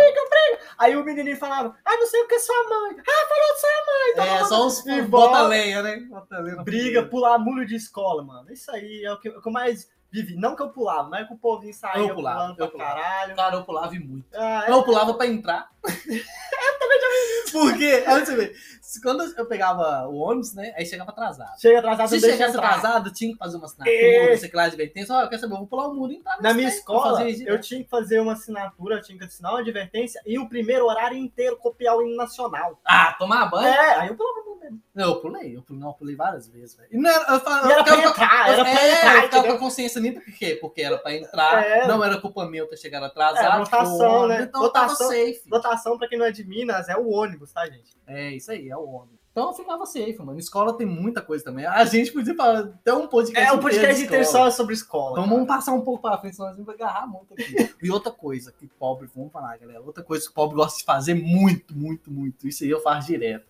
Aí 0.77 0.95
o 0.95 1.03
menininho 1.03 1.37
falava, 1.37 1.75
ah, 1.83 1.95
não 1.95 2.05
sei 2.07 2.21
o 2.21 2.27
que 2.27 2.35
é 2.35 2.39
sua 2.39 2.63
mãe. 2.69 2.97
Ah, 2.99 3.27
falou 3.27 3.53
de 3.53 3.59
sua 3.59 3.69
mãe. 3.85 4.11
Então 4.11 4.25
É, 4.25 4.43
só 4.45 4.67
os 4.67 4.85
E 4.85 5.01
bota 5.03 5.41
lenha, 5.43 5.81
né? 5.81 5.97
Bota 6.09 6.39
lenha 6.39 6.63
Briga, 6.63 7.03
pular 7.03 7.37
muro 7.39 7.65
de 7.65 7.75
escola, 7.75 8.23
mano. 8.23 8.51
Isso 8.51 8.69
aí 8.71 9.03
é 9.03 9.11
o 9.11 9.19
que, 9.19 9.29
o 9.29 9.41
que 9.41 9.47
eu 9.47 9.51
mais 9.51 9.89
vivi. 10.11 10.35
Não 10.35 10.55
que 10.55 10.61
eu 10.61 10.69
pulava, 10.69 11.09
mas 11.09 11.21
é 11.21 11.25
que 11.25 11.33
o 11.33 11.37
povinho 11.37 11.73
saía 11.73 12.07
Eu 12.07 12.15
pulava, 12.15 12.39
pulando 12.39 12.55
pra 12.55 12.65
eu 12.65 12.69
pulava. 12.71 12.93
caralho. 12.95 13.35
Cara, 13.35 13.55
eu 13.55 13.63
pulava 13.65 13.95
e 13.95 13.99
muito. 13.99 14.27
Ah, 14.35 14.65
é- 14.67 14.71
Eu 14.71 14.83
pulava 14.83 15.13
pra 15.15 15.27
entrar. 15.27 15.69
eu 15.83 16.79
também 16.79 17.01
já 17.01 17.07
vi 17.07 17.43
isso. 17.43 17.51
Por 17.51 17.77
quê? 17.77 18.03
Olha 18.07 18.25
você 18.25 18.35
ver. 18.35 18.55
Quando 19.01 19.23
eu 19.23 19.45
pegava 19.45 20.07
o 20.07 20.15
ônibus, 20.17 20.53
né? 20.53 20.73
Aí 20.77 20.85
chegava 20.85 21.11
atrasado. 21.11 21.59
Chega 21.59 21.79
atrasado, 21.79 22.09
Se 22.09 22.19
chegasse 22.19 22.55
entrar. 22.55 22.67
atrasado, 22.75 23.11
tinha 23.11 23.31
que 23.33 23.37
fazer 23.37 23.57
uma 23.57 23.65
assinatura, 23.65 23.93
É. 24.33 24.37
sei 24.37 24.51
lá, 24.53 24.63
advertência. 24.63 25.15
Ó, 25.15 25.27
quer 25.27 25.37
saber? 25.39 25.53
Eu 25.53 25.57
vou 25.59 25.67
pular 25.67 25.87
o 25.87 25.93
muro 25.93 26.11
e 26.11 26.15
entrar 26.17 26.41
Na 26.41 26.53
minha 26.53 26.67
trem. 26.67 26.79
escola, 26.79 27.29
eu 27.29 27.59
tinha 27.61 27.83
que 27.83 27.89
fazer 27.89 28.19
uma 28.19 28.33
assinatura, 28.33 28.95
eu 28.95 29.01
tinha 29.01 29.17
que 29.17 29.25
assinar 29.25 29.51
uma 29.53 29.59
advertência 29.59 30.21
e 30.25 30.37
o 30.39 30.47
primeiro 30.49 30.85
horário 30.85 31.17
inteiro 31.17 31.57
copiar 31.57 31.95
o 31.95 32.01
hino 32.01 32.15
nacional. 32.15 32.79
Ah, 32.85 33.15
tomar 33.17 33.45
banho? 33.49 33.67
É, 33.67 33.95
aí 33.99 34.07
eu 34.09 34.15
pulava 34.15 34.39
no 34.45 34.55
mesmo. 34.59 34.81
Eu 34.95 35.21
pulei, 35.21 35.55
eu 35.55 35.61
pulei, 35.61 35.79
não, 35.81 35.87
eu 35.89 35.93
pulei 35.93 36.15
várias 36.15 36.47
vezes, 36.49 36.75
velho. 36.75 36.89
E 36.91 36.97
não 36.97 37.09
era, 37.09 37.33
eu 37.33 37.39
falava, 37.39 37.67
E 37.67 37.71
era 37.71 37.79
eu 37.81 37.83
pra 37.85 37.97
entrar, 38.09 38.49
era 38.49 38.63
pra 38.65 38.81
é, 38.81 38.97
entrar, 38.97 39.15
eu 39.15 39.21
ficava 39.23 39.47
com 39.47 39.53
a 39.53 39.57
consciência 39.59 39.99
limpa, 39.99 40.19
por 40.21 40.33
quê? 40.33 40.57
Porque 40.59 40.81
era 40.81 40.97
pra 40.97 41.13
entrar, 41.13 41.63
É. 41.63 41.87
não 41.87 42.03
era 42.03 42.19
culpa 42.19 42.45
minha 42.49 42.63
eu 42.63 42.67
ter 42.67 42.77
chegado 42.77 43.03
É, 43.03 43.07
atrasado. 43.07 43.59
votação, 43.63 43.97
foi 43.97 44.07
o 44.07 44.27
né? 44.27 44.41
Então 44.43 44.61
eu 44.61 44.67
Votação. 44.67 45.07
safe. 45.07 45.41
Lotação, 45.49 45.97
pra 45.97 46.07
quem 46.07 46.17
não 46.17 46.25
é 46.25 46.31
de 46.31 46.43
Minas, 46.43 46.89
é 46.89 46.97
o 46.97 47.07
ônibus, 47.09 47.51
tá, 47.53 47.65
gente? 47.67 47.95
É, 48.07 48.31
isso 48.31 48.51
aí, 48.51 48.69
é 48.69 48.75
o 48.75 48.86
Então 49.31 49.49
eu 49.49 49.53
ficava 49.53 49.85
safe, 49.85 50.17
mano. 50.17 50.39
Escola 50.39 50.75
tem 50.75 50.87
muita 50.87 51.21
coisa 51.21 51.43
também. 51.43 51.63
A 51.65 51.85
gente 51.85 52.11
podia 52.11 52.33
falar 52.33 52.59
até 52.59 52.91
um 52.91 53.05
podcast 53.07 53.39
É, 53.39 53.43
inteiro 53.43 53.61
podcast 53.61 53.99
de 53.99 54.05
inteiro 54.07 54.25
só 54.25 54.49
sobre 54.49 54.73
escola. 54.73 55.11
Então 55.11 55.23
cara. 55.25 55.35
vamos 55.35 55.47
passar 55.47 55.73
um 55.73 55.81
pouco 55.81 56.01
pra 56.01 56.17
frente, 56.17 56.35
senão 56.35 56.49
a 56.49 56.53
gente 56.53 56.65
vai 56.65 56.73
agarrar 56.73 57.05
muito 57.05 57.33
aqui. 57.33 57.55
e 57.83 57.91
outra 57.91 58.11
coisa 58.11 58.51
que 58.51 58.65
pobre, 58.65 59.07
vamos 59.15 59.31
falar, 59.31 59.55
galera. 59.57 59.81
Outra 59.81 60.03
coisa 60.03 60.25
que 60.25 60.31
o 60.31 60.33
pobre 60.33 60.55
gosta 60.55 60.79
de 60.79 60.83
fazer 60.85 61.13
muito, 61.13 61.77
muito, 61.77 62.11
muito. 62.11 62.47
Isso 62.47 62.63
aí 62.63 62.69
eu 62.71 62.81
faço 62.81 63.07
direto. 63.07 63.45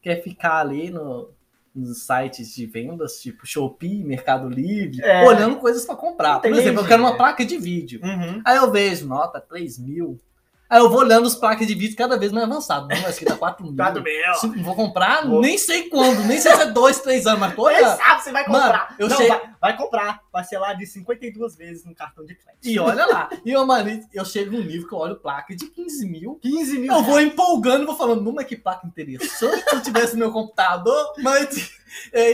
Que 0.00 0.08
é 0.08 0.16
ficar 0.16 0.56
ali 0.60 0.88
no, 0.88 1.28
nos 1.74 2.02
sites 2.06 2.54
de 2.54 2.64
vendas, 2.64 3.20
tipo 3.20 3.46
Shopee, 3.46 4.02
Mercado 4.02 4.48
Livre, 4.48 5.02
É. 5.02 5.26
olhando 5.26 5.56
coisas 5.56 5.84
pra 5.84 5.94
comprar. 5.96 6.40
Por 6.40 6.46
Entendi. 6.48 6.60
exemplo, 6.62 6.82
eu 6.82 6.88
quero 6.88 7.02
uma 7.02 7.18
placa 7.18 7.44
de 7.44 7.58
vídeo. 7.58 8.00
Uhum. 8.02 8.40
Aí 8.42 8.56
eu 8.56 8.70
vejo, 8.70 9.06
nota 9.06 9.38
3 9.38 9.78
mil. 9.78 10.18
Aí 10.70 10.78
eu 10.78 10.88
vou 10.88 11.00
olhando 11.00 11.26
as 11.26 11.34
placas 11.34 11.66
de 11.66 11.74
vídeo 11.74 11.96
cada 11.96 12.16
vez 12.16 12.30
mais 12.30 12.44
avançadas. 12.46 12.86
Não, 12.88 13.08
essa 13.08 13.16
aqui 13.16 13.24
tá 13.24 13.34
4 13.36 13.66
mil. 13.66 13.74
Tá 13.76 13.90
do 13.90 14.00
meu. 14.02 14.34
Se- 14.34 14.46
Vou 14.62 14.76
comprar, 14.76 15.26
Vou. 15.26 15.40
nem 15.40 15.58
sei 15.58 15.88
quando, 15.88 16.22
nem 16.24 16.38
sei 16.38 16.54
se 16.54 16.62
é 16.62 16.66
2, 16.66 17.00
3 17.00 17.26
anos, 17.26 17.40
mas 17.40 17.54
Quem 17.54 17.64
olhando. 17.64 17.96
sabe 17.96 18.22
você 18.22 18.30
vai 18.30 18.46
Mano, 18.46 18.62
comprar. 18.62 18.94
eu 18.96 19.08
não, 19.08 19.16
chego- 19.16 19.28
vai, 19.30 19.49
vai 19.60 19.76
comprar. 19.76 20.22
Parcelar 20.32 20.76
de 20.76 20.86
52 20.86 21.54
vezes 21.54 21.84
no 21.84 21.94
cartão 21.94 22.24
de 22.24 22.34
crédito. 22.34 22.66
E 22.66 22.78
olha 22.78 23.04
lá. 23.06 23.28
E 23.44 23.50
eu, 23.50 23.66
mano, 23.66 23.90
eu 24.12 24.24
chego 24.24 24.52
num 24.52 24.64
nível 24.64 24.88
que 24.88 24.94
eu 24.94 24.98
olho 24.98 25.16
placa 25.16 25.54
de 25.54 25.66
15 25.66 26.08
mil. 26.08 26.36
15 26.36 26.78
mil. 26.78 26.92
Eu 26.92 27.02
vou 27.02 27.20
empolgando 27.20 27.86
vou 27.86 27.96
falando, 27.96 28.22
numa 28.22 28.42
que 28.44 28.56
placa 28.56 28.86
interessante 28.86 29.68
se 29.68 29.74
eu 29.74 29.82
tivesse 29.82 30.14
no 30.14 30.20
meu 30.20 30.32
computador, 30.32 31.12
mas. 31.18 31.78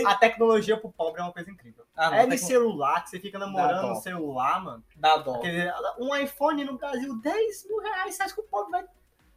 A 0.06 0.14
tecnologia 0.14 0.76
pro 0.76 0.92
pobre 0.92 1.20
é 1.20 1.24
uma 1.24 1.32
coisa 1.32 1.50
incrível. 1.50 1.84
ah, 1.96 2.10
não, 2.10 2.16
é 2.18 2.26
de 2.26 2.36
celular, 2.38 3.02
que 3.02 3.10
você 3.10 3.18
fica 3.18 3.38
namorando 3.38 3.88
dó. 3.88 3.94
celular, 3.96 4.62
mano. 4.62 4.84
Dá 4.94 5.16
dó. 5.16 5.40
Um 5.98 6.14
iPhone 6.14 6.62
no 6.64 6.76
Brasil, 6.76 7.18
10 7.20 7.66
mil 7.66 7.78
reais. 7.78 8.14
Você 8.14 8.22
acha 8.22 8.34
que 8.34 8.40
o 8.40 8.44
pobre 8.44 8.70
vai. 8.72 8.84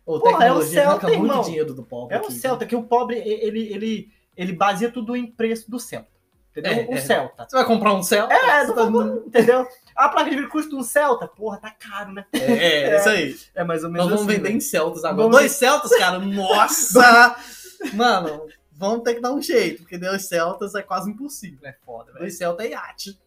Ô, 0.05 0.19
Porra, 0.19 0.45
é 0.45 0.51
o 0.51 0.55
tecnologia 0.55 0.81
Celta, 0.81 1.07
muito 1.07 1.21
irmão. 1.21 1.41
dinheiro 1.43 1.73
do 1.73 1.83
pobre. 1.83 2.15
É 2.15 2.19
o 2.19 2.23
aqui, 2.23 2.33
Celta, 2.33 2.65
que 2.65 2.75
o 2.75 2.83
pobre, 2.83 3.17
ele, 3.17 3.71
ele, 3.71 4.13
ele 4.35 4.53
baseia 4.53 4.91
tudo 4.91 5.15
em 5.15 5.25
preço 5.25 5.71
do 5.71 5.79
Celta. 5.79 6.18
Entendeu? 6.59 6.85
É, 6.85 6.87
um 6.89 6.93
é. 6.97 7.01
Celta. 7.01 7.47
Você 7.49 7.55
vai 7.55 7.65
comprar 7.65 7.93
um 7.93 8.03
Celta? 8.03 8.33
É, 8.33 8.65
Você 8.65 8.73
do 8.73 8.75
tá- 8.75 9.27
entendeu? 9.27 9.67
A 9.95 10.07
placa 10.09 10.29
de 10.29 10.35
vídeo 10.37 10.49
custa 10.49 10.75
um 10.75 10.83
Celta, 10.83 11.27
porra, 11.27 11.57
tá 11.57 11.71
caro, 11.71 12.13
né? 12.13 12.25
é, 12.33 12.39
é, 12.39 12.97
isso 12.99 13.09
aí. 13.09 13.39
É 13.55 13.63
mais 13.63 13.83
ou 13.83 13.89
menos 13.89 14.07
Nós 14.07 14.15
vamos 14.19 14.27
assim, 14.31 14.37
vender 14.41 14.49
né? 14.51 14.55
em 14.57 14.61
Celtas 14.61 15.03
agora. 15.03 15.23
Vamos- 15.23 15.37
Dois 15.37 15.51
Celtas, 15.53 15.97
cara, 15.97 16.19
nossa! 16.19 17.35
Mano, 17.93 18.45
vamos 18.71 19.03
ter 19.03 19.15
que 19.15 19.21
dar 19.21 19.31
um 19.33 19.41
jeito, 19.41 19.81
porque 19.83 19.97
dois 19.97 20.27
Celtas 20.27 20.75
é 20.75 20.81
quase 20.81 21.09
impossível. 21.09 21.59
É 21.63 21.73
foda, 21.85 22.05
velho. 22.11 22.19
Dois 22.19 22.37
Celtas 22.37 22.65
é 22.65 22.69
iate. 22.69 23.19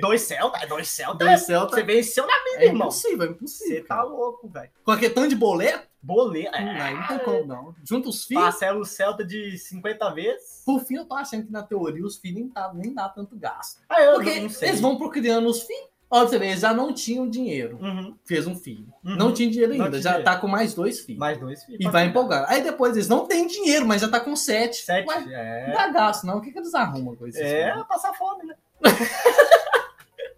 Dois 0.00 0.22
Celta? 0.22 0.58
É 0.62 0.66
dois 0.66 0.88
Celta? 0.88 1.24
Dois 1.24 1.40
Celtas 1.42 1.74
Você 1.78 1.82
venceu 1.82 2.26
na 2.26 2.32
vida, 2.44 2.62
é 2.62 2.66
irmão. 2.66 2.86
impossível, 2.88 3.22
é 3.24 3.26
Você 3.26 3.32
impossível. 3.34 3.82
tá 3.86 3.96
cara. 3.96 4.02
louco, 4.08 4.48
velho. 4.48 4.70
Com 4.84 4.90
aquele 4.92 5.12
tanto 5.14 5.28
de 5.28 5.36
boleto, 5.36 5.86
Boleto. 6.02 6.50
Hum, 6.60 6.68
aí 6.80 6.94
não 6.94 7.06
tem 7.06 7.18
como, 7.20 7.46
não. 7.46 7.74
Junta 7.84 8.08
os 8.08 8.24
filhos. 8.24 8.42
Parcela 8.42 8.78
o 8.78 8.84
Celta 8.84 9.24
de 9.24 9.56
50 9.56 10.10
vezes. 10.14 10.62
Por 10.66 10.80
fim, 10.80 10.96
eu 10.96 11.04
tô 11.04 11.14
achando 11.14 11.46
que 11.46 11.52
na 11.52 11.62
teoria 11.62 12.04
os 12.04 12.16
filhos 12.18 12.38
nem, 12.40 12.48
tá, 12.48 12.72
nem 12.74 12.92
dá 12.92 13.08
tanto 13.08 13.36
gasto. 13.36 13.80
Ah, 13.88 14.00
eu 14.02 14.14
Porque 14.14 14.40
não 14.40 14.48
sei. 14.48 14.70
eles 14.70 14.80
vão 14.80 14.96
procriando 14.96 15.48
os 15.48 15.62
filhos. 15.62 15.92
Olha, 16.14 16.28
você 16.28 16.38
ver, 16.38 16.48
eles 16.48 16.60
já 16.60 16.74
não 16.74 16.92
tinham 16.92 17.26
dinheiro. 17.30 17.78
Uhum. 17.80 18.14
Fez 18.26 18.46
um 18.46 18.54
filho. 18.54 18.86
Uhum. 19.02 19.16
Não 19.16 19.32
tinha 19.32 19.48
dinheiro 19.50 19.74
Não 19.74 19.86
ainda, 19.86 19.96
tinha 19.98 20.02
já 20.02 20.10
dinheiro. 20.18 20.30
tá 20.30 20.38
com 20.38 20.46
mais 20.46 20.74
dois 20.74 21.00
filhos. 21.00 21.18
Mais 21.18 21.38
dois 21.40 21.64
filhos. 21.64 21.80
E 21.80 21.88
vai 21.88 22.04
empolgando. 22.04 22.44
Aí 22.48 22.62
depois 22.62 22.94
eles 22.94 23.08
não 23.08 23.24
têm 23.26 23.46
dinheiro, 23.46 23.86
mas 23.86 24.02
já 24.02 24.08
tá 24.10 24.20
com 24.20 24.36
sete. 24.36 24.82
Sete. 24.82 25.06
Não 25.06 25.14
É. 25.32 25.72
dá 25.72 25.88
gasto, 25.88 26.24
não. 26.26 26.36
O 26.36 26.40
que, 26.42 26.52
que 26.52 26.58
eles 26.58 26.74
arrumam 26.74 27.16
com 27.16 27.26
isso? 27.26 27.38
É, 27.40 27.72
passar 27.84 28.12
fome, 28.12 28.44
né? 28.44 28.54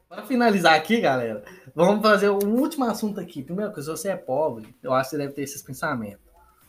Para 0.09 0.23
finalizar 0.25 0.75
aqui, 0.75 1.01
galera, 1.01 1.43
vamos 1.75 2.03
fazer 2.03 2.29
o 2.29 2.39
último 2.45 2.85
assunto 2.85 3.21
aqui. 3.21 3.43
Primeira 3.43 3.71
coisa, 3.71 3.97
se 3.97 4.03
você 4.03 4.09
é 4.11 4.17
pobre, 4.17 4.75
eu 4.83 4.93
acho 4.93 5.11
que 5.11 5.17
você 5.17 5.23
deve 5.23 5.33
ter 5.35 5.43
esses 5.43 5.63
pensamentos. 5.63 6.23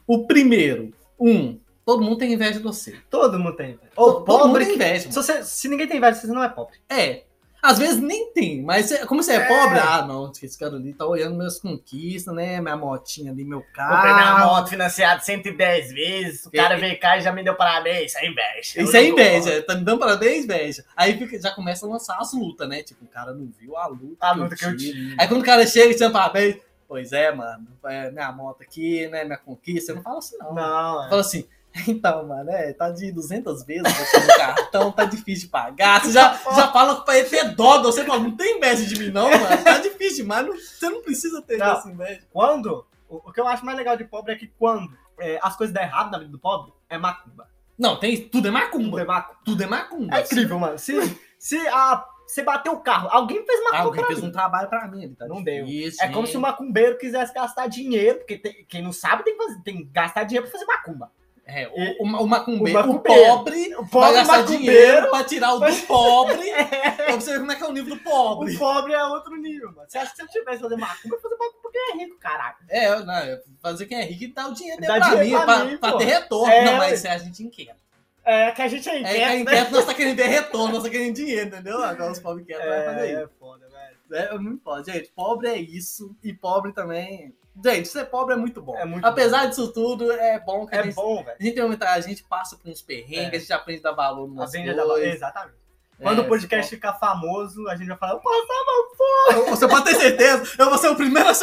O 0.07 0.25
primeiro, 0.27 0.93
um, 1.19 1.59
todo 1.85 2.03
mundo 2.03 2.17
tem 2.17 2.33
inveja 2.33 2.53
de 2.53 2.63
você. 2.63 2.95
Todo 3.09 3.39
mundo 3.39 3.55
tem. 3.55 3.79
Todo, 3.95 4.17
Ô, 4.17 4.21
todo 4.21 4.39
mundo 4.47 4.51
pobre. 4.51 4.65
tem 4.65 4.75
inveja. 4.75 5.11
Se, 5.11 5.15
você, 5.15 5.43
se 5.43 5.67
ninguém 5.67 5.87
tem 5.87 5.97
inveja, 5.97 6.19
você 6.19 6.27
não 6.27 6.43
é 6.43 6.49
pobre. 6.49 6.77
É. 6.89 7.23
Às 7.65 7.79
vezes 7.79 7.99
nem 7.99 8.31
tem, 8.31 8.61
mas 8.61 8.85
você- 8.87 9.05
como 9.05 9.23
você 9.23 9.33
é, 9.33 9.35
É. 9.37 9.47
pobre, 9.47 9.79
ah, 9.79 10.05
não, 10.07 10.31
esse 10.31 10.57
cara 10.57 10.75
ali 10.75 10.93
tá 10.93 11.05
olhando 11.05 11.35
minhas 11.35 11.59
conquistas, 11.59 12.33
né? 12.33 12.61
Minha 12.61 12.77
motinha 12.77 13.31
ali, 13.31 13.43
meu 13.43 13.63
carro. 13.73 13.95
Comprei 13.95 14.13
minha 14.13 14.45
moto 14.45 14.67
financiada 14.69 15.21
110 15.21 15.91
vezes. 15.91 16.45
O 16.45 16.49
E- 16.53 16.57
cara 16.57 16.77
veio 16.77 16.99
cá 16.99 17.17
e 17.17 17.21
já 17.21 17.31
me 17.31 17.43
deu 17.43 17.55
parabéns. 17.55 18.11
Isso 18.11 18.19
é 18.19 18.27
inveja. 18.27 18.81
Isso 18.81 18.97
é 18.97 19.03
inveja, 19.07 19.63
tá 19.63 19.75
me 19.75 19.83
dando 19.83 19.99
parabéns, 19.99 20.43
inveja. 20.45 20.85
Aí 20.95 21.17
fica- 21.17 21.39
já 21.41 21.51
começa 21.51 21.85
a 21.85 21.89
lançar 21.89 22.17
as 22.19 22.33
lutas, 22.33 22.67
né? 22.69 22.83
Tipo, 22.83 23.05
o 23.05 23.07
cara 23.07 23.33
não 23.33 23.47
viu 23.59 23.75
a 23.77 23.87
luta. 23.87 24.17
A 24.19 24.31
luta 24.31 24.55
que 24.55 24.65
eu 24.65 24.77
tive. 24.77 24.91
tive. 24.93 25.15
Aí 25.19 25.27
quando 25.27 25.41
o 25.41 25.45
cara 25.45 25.65
chega 25.65 25.91
e 25.91 25.93
te 25.95 25.99
dá 25.99 26.09
parabéns, 26.09 26.57
pois 26.87 27.11
é, 27.11 27.31
mano, 27.33 27.67
é 27.85 28.11
minha 28.11 28.31
moto 28.31 28.61
aqui, 28.61 29.07
né? 29.07 29.23
Minha 29.23 29.37
conquista. 29.37 29.87
Você 29.87 29.93
não 29.95 30.03
fala 30.03 30.19
assim, 30.19 30.37
não. 30.37 30.53
Não, 30.53 31.05
é. 31.05 31.09
Fala 31.09 31.21
assim, 31.21 31.45
então, 31.87 32.25
mano, 32.27 32.49
é, 32.51 32.71
tá 32.73 32.89
de 32.89 33.11
200 33.11 33.63
vezes 33.65 33.83
no 33.83 34.27
cartão, 34.37 34.91
tá 34.91 35.03
difícil 35.05 35.45
de 35.45 35.51
pagar. 35.51 36.01
Você 36.01 36.11
já, 36.11 36.33
já 36.55 36.67
fala 36.71 37.01
pra 37.01 37.17
ele 37.17 37.29
ter 37.29 37.53
dó, 37.55 37.77
de 37.77 37.83
você 37.83 38.03
fala, 38.05 38.19
não 38.19 38.35
tem 38.35 38.57
inveja 38.57 38.85
de 38.85 38.97
mim, 38.99 39.11
não, 39.11 39.29
mano. 39.29 39.63
Tá 39.63 39.79
difícil 39.79 40.23
demais, 40.23 40.45
não- 40.47 40.55
você 40.57 40.89
não 40.89 41.01
precisa 41.01 41.41
ter 41.41 41.57
Não. 41.57 41.77
essa 41.77 41.89
inveja. 41.89 42.21
Quando. 42.31 42.85
O, 43.09 43.17
o 43.29 43.31
que 43.31 43.39
eu 43.39 43.47
acho 43.47 43.63
mais 43.65 43.77
legal 43.77 43.95
de 43.97 44.03
pobre 44.05 44.33
é 44.33 44.35
que 44.35 44.47
quando 44.57 44.89
é, 45.19 45.39
as 45.41 45.55
coisas 45.55 45.73
dão 45.73 45.83
errado 45.83 46.11
na 46.11 46.17
vida 46.17 46.31
do 46.31 46.39
pobre, 46.39 46.73
é 46.89 46.97
macumba. 46.97 47.47
Não, 47.77 47.97
tem, 47.99 48.15
tudo 48.15 48.23
é 48.23 48.29
Tudo 48.29 48.47
é 48.47 48.51
macumba. 48.51 49.05
macumba. 49.05 49.35
Tudo 49.43 49.63
é 49.63 49.67
macumba. 49.67 50.17
É 50.17 50.21
incrível, 50.21 50.57
mano. 50.59 50.79
Se, 50.79 50.93
se 51.37 51.57
a 51.67 52.05
você 52.25 52.41
bateu 52.41 52.73
o 52.73 52.79
carro, 52.79 53.07
alguém 53.11 53.45
fez 53.45 53.59
macumba 53.65 53.83
Alguém 53.83 54.03
fez 54.05 54.19
mim. 54.21 54.29
um 54.29 54.31
trabalho 54.31 54.67
pra 54.67 54.87
mim. 54.87 55.03
ele 55.03 55.13
Tá 55.15 55.27
Não 55.27 55.43
deu. 55.43 55.63
difícil, 55.65 56.03
É 56.03 56.07
como 56.07 56.21
gente. 56.21 56.31
se 56.31 56.37
o 56.37 56.41
macumbeiro 56.41 56.97
quisesse 56.97 57.31
gastar 57.31 57.67
dinheiro, 57.67 58.17
porque 58.17 58.37
tem- 58.39 58.65
quem 58.67 58.81
não 58.81 58.91
sabe 58.91 59.23
tem 59.23 59.37
que, 59.37 59.43
fazer- 59.45 59.61
tem 59.61 59.77
que 59.77 59.83
gastar 59.91 60.23
dinheiro 60.23 60.47
pra 60.49 60.51
fazer 60.59 60.65
macumba. 60.65 61.11
É, 61.47 61.67
o, 61.67 62.03
o, 62.03 62.23
o 62.23 62.27
macumbeiro, 62.27 62.89
o 62.89 62.95
o 62.95 62.99
pobre, 62.99 63.75
O 63.75 63.83
vai 63.83 63.89
pobre 63.91 64.13
gastar 64.13 64.37
macumbeiro, 64.39 64.63
dinheiro 64.63 65.09
pra 65.11 65.23
tirar 65.23 65.53
o 65.53 65.59
do 65.59 65.75
pobre. 65.85 66.41
Pra 67.05 67.15
você 67.15 67.33
ver 67.33 67.39
como 67.39 67.51
é 67.51 67.55
que 67.55 67.63
é 67.63 67.67
o 67.67 67.71
nível 67.71 67.95
do 67.95 68.01
pobre. 68.01 68.55
o 68.55 68.59
pobre 68.59 68.93
é 68.93 69.03
outro 69.05 69.35
nível, 69.37 69.71
mano. 69.71 69.87
Você 69.87 69.99
acha 69.99 70.09
que 70.09 70.15
se 70.17 70.23
eu 70.23 70.27
tivesse 70.27 70.59
fazer 70.63 70.75
macumba, 70.75 71.15
eu 71.15 71.21
fazer 71.21 71.35
macumba 71.35 71.59
porque 71.61 71.77
é 71.77 71.97
rico, 71.97 72.17
caralho. 72.17 72.55
É, 72.67 72.99
não, 73.03 73.13
é 73.13 73.41
fazer 73.61 73.85
quem 73.85 73.99
é 73.99 74.03
rico 74.05 74.23
e 74.23 74.27
dar 74.33 74.47
o 74.49 74.53
dinheiro 74.55 74.81
dele 74.81 74.93
Dá 74.93 74.99
pra 74.99 75.09
dinheiro 75.15 75.29
mim, 75.39 75.45
pra 75.45 75.55
pra, 75.55 75.65
mim, 75.65 75.77
pra 75.77 75.91
pô. 75.91 75.97
ter 75.99 76.05
retorno. 76.05 76.51
É, 76.51 76.65
não, 76.65 76.77
mas 76.77 76.97
isso 76.97 77.07
é 77.07 77.11
a 77.11 77.17
gente 77.19 77.43
inquieta. 77.43 77.77
É 78.23 78.51
que 78.51 78.61
a 78.63 78.67
gente 78.67 78.89
é 78.89 78.93
É, 78.95 78.99
inquieto, 79.01 79.15
é 79.21 79.27
né? 79.29 79.39
inquieto, 79.41 79.71
nós 79.71 79.85
tá 79.85 79.93
querendo 79.93 80.17
ver 80.17 80.27
retorno, 80.27 80.73
nós 80.73 80.83
tá 80.83 80.89
querendo 80.89 81.13
dinheiro, 81.15 81.47
entendeu? 81.47 81.83
Agora 81.83 82.11
os 82.11 82.19
pobres 82.19 82.47
querem 82.47 82.67
vai 82.67 82.85
fazer 82.85 83.07
isso. 83.11 83.19
É, 83.19 83.23
é 83.23 83.27
foda, 83.39 83.67
velho. 83.69 83.95
É, 84.13 84.37
não 84.39 84.57
pode, 84.57 84.91
gente. 84.91 85.11
Pobre 85.15 85.47
é 85.47 85.57
isso. 85.59 86.15
E 86.23 86.33
pobre 86.33 86.73
também. 86.73 87.35
Gente, 87.63 87.87
ser 87.87 88.05
pobre 88.05 88.33
é 88.33 88.37
muito 88.37 88.61
bom. 88.61 88.75
É 88.77 88.85
muito 88.85 89.05
Apesar 89.05 89.45
disso 89.45 89.71
tudo, 89.71 90.11
é 90.11 90.39
bom 90.39 90.65
que 90.65 90.75
a 90.75 90.79
É 90.79 90.83
gente. 90.83 90.95
bom, 90.95 91.23
velho. 91.23 91.37
A 91.39 91.43
gente, 91.43 91.59
a 91.83 92.01
gente 92.01 92.23
passa 92.23 92.57
por 92.57 92.69
uns 92.69 92.81
perrengues, 92.81 93.33
É. 93.33 93.35
a 93.35 93.39
gente 93.39 93.53
aprende 93.53 93.79
a 93.79 93.91
dar 93.91 93.95
valor 93.95 94.27
no 94.27 94.33
A 94.33 94.37
nosso 94.37 94.51
venda 94.53 94.73
da 94.75 94.83
Exatamente. 95.15 95.55
Quando 96.01 96.21
É, 96.21 96.25
o 96.25 96.27
podcast 96.27 96.69
ficar 96.75 96.93
famoso, 96.95 97.69
a 97.69 97.75
gente 97.77 97.87
vai 97.87 97.97
falar, 97.97 98.13
eu 98.13 98.19
passava 98.19 99.39
Eu- 99.39 99.45
Você 99.55 99.67
pode 99.67 99.85
ter 99.85 99.95
certeza, 99.95 100.43
eu 100.59 100.69
vou 100.69 100.77
ser 100.77 100.89
o 100.89 100.95
primeiro 100.95 101.29
a 101.29 101.33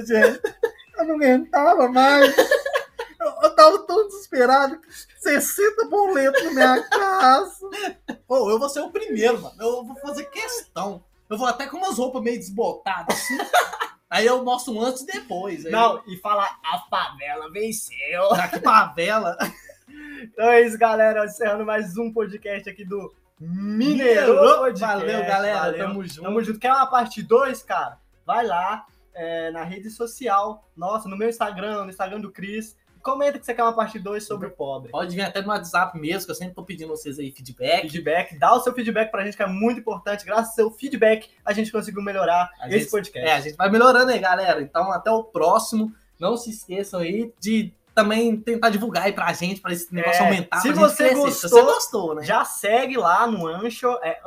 Gente, 0.00 0.40
eu 0.96 1.04
não 1.06 1.16
aguentava 1.16 1.88
mais. 1.88 2.36
Eu, 3.18 3.26
eu 3.42 3.54
tava 3.54 3.78
tão 3.80 4.06
desesperado. 4.06 4.80
60 5.18 5.84
boletos 5.88 6.42
na 6.44 6.50
minha 6.52 6.82
casa. 6.88 7.68
Pô, 8.26 8.48
eu 8.50 8.58
vou 8.58 8.68
ser 8.68 8.80
o 8.80 8.90
primeiro, 8.90 9.40
mano. 9.42 9.54
Eu 9.60 9.84
vou 9.84 9.96
fazer 9.96 10.24
questão. 10.26 11.04
Eu 11.28 11.36
vou 11.36 11.46
até 11.46 11.66
com 11.66 11.76
umas 11.76 11.98
roupas 11.98 12.22
meio 12.22 12.38
desbotadas 12.38 13.14
assim. 13.16 13.38
Aí 14.10 14.26
eu 14.26 14.44
mostro 14.44 14.74
um 14.74 14.82
antes 14.82 15.02
e 15.02 15.06
depois. 15.06 15.64
Aí 15.64 15.70
Não, 15.70 16.02
e 16.08 16.16
falar, 16.16 16.58
a 16.64 16.80
favela 16.90 17.48
venceu. 17.52 18.34
Já 18.34 18.48
que 18.48 18.58
favela. 18.58 19.36
Então 20.22 20.50
é 20.50 20.60
isso, 20.60 20.78
galera. 20.78 21.24
Encerrando 21.24 21.64
mais 21.64 21.96
um 21.96 22.12
podcast 22.12 22.68
aqui 22.68 22.84
do 22.84 23.12
Mineiro. 23.40 24.36
Podcast. 24.36 24.98
Valeu, 24.98 25.26
galera. 25.26 25.58
Valeu. 25.60 25.78
Tamo 25.78 26.04
junto. 26.04 26.22
Tamo 26.22 26.44
junto. 26.44 26.58
Quer 26.58 26.72
uma 26.72 26.86
parte 26.86 27.22
2, 27.22 27.62
cara? 27.62 27.98
Vai 28.26 28.46
lá 28.46 28.86
é, 29.14 29.50
na 29.50 29.64
rede 29.64 29.90
social, 29.90 30.68
nossa, 30.76 31.08
no 31.08 31.16
meu 31.16 31.28
Instagram, 31.28 31.84
no 31.84 31.90
Instagram 31.90 32.20
do 32.20 32.30
Cris. 32.30 32.76
Comenta 33.02 33.38
que 33.38 33.46
você 33.46 33.54
quer 33.54 33.62
uma 33.62 33.72
parte 33.74 33.98
2 33.98 34.26
sobre 34.26 34.46
o 34.48 34.50
pobre. 34.50 34.90
Pode 34.90 35.14
vir 35.14 35.22
até 35.22 35.40
no 35.40 35.48
WhatsApp 35.48 35.98
mesmo, 35.98 36.26
que 36.26 36.30
eu 36.30 36.34
sempre 36.34 36.54
tô 36.54 36.62
pedindo 36.62 36.88
vocês 36.88 37.18
aí 37.18 37.30
feedback. 37.30 37.82
Feedback, 37.82 38.38
dá 38.38 38.54
o 38.54 38.60
seu 38.60 38.72
feedback 38.74 39.10
pra 39.10 39.24
gente, 39.24 39.36
que 39.36 39.42
é 39.42 39.46
muito 39.46 39.80
importante. 39.80 40.24
Graças 40.24 40.48
ao 40.50 40.54
seu 40.54 40.70
feedback, 40.70 41.28
a 41.44 41.52
gente 41.52 41.72
conseguiu 41.72 42.02
melhorar 42.02 42.50
A 42.60 42.68
esse 42.68 42.80
gente- 42.80 42.90
podcast. 42.90 43.28
É, 43.28 43.32
a 43.32 43.40
gente 43.40 43.56
vai 43.56 43.70
melhorando 43.70 44.10
aí, 44.10 44.18
galera. 44.18 44.60
Então, 44.62 44.92
até 44.92 45.10
o 45.10 45.24
próximo. 45.24 45.92
Não 46.18 46.36
se 46.36 46.50
esqueçam 46.50 47.00
aí 47.00 47.32
de 47.40 47.72
também 47.94 48.36
tentar 48.36 48.68
divulgar 48.70 49.04
aí 49.04 49.12
pra 49.12 49.32
gente, 49.32 49.60
pra 49.60 49.72
esse 49.72 49.92
negócio 49.94 50.22
É, 50.22 50.26
aumentar. 50.26 50.60
se 50.60 50.70
você 50.72 51.14
gostou, 51.14 51.30
se 51.32 51.48
você 51.48 51.62
gostou, 51.62 52.14
né? 52.14 52.22
Já 52.24 52.44
segue 52.44 52.96
lá 52.98 53.26
no 53.26 53.46
Ancho, 53.46 53.88
é 54.02 54.20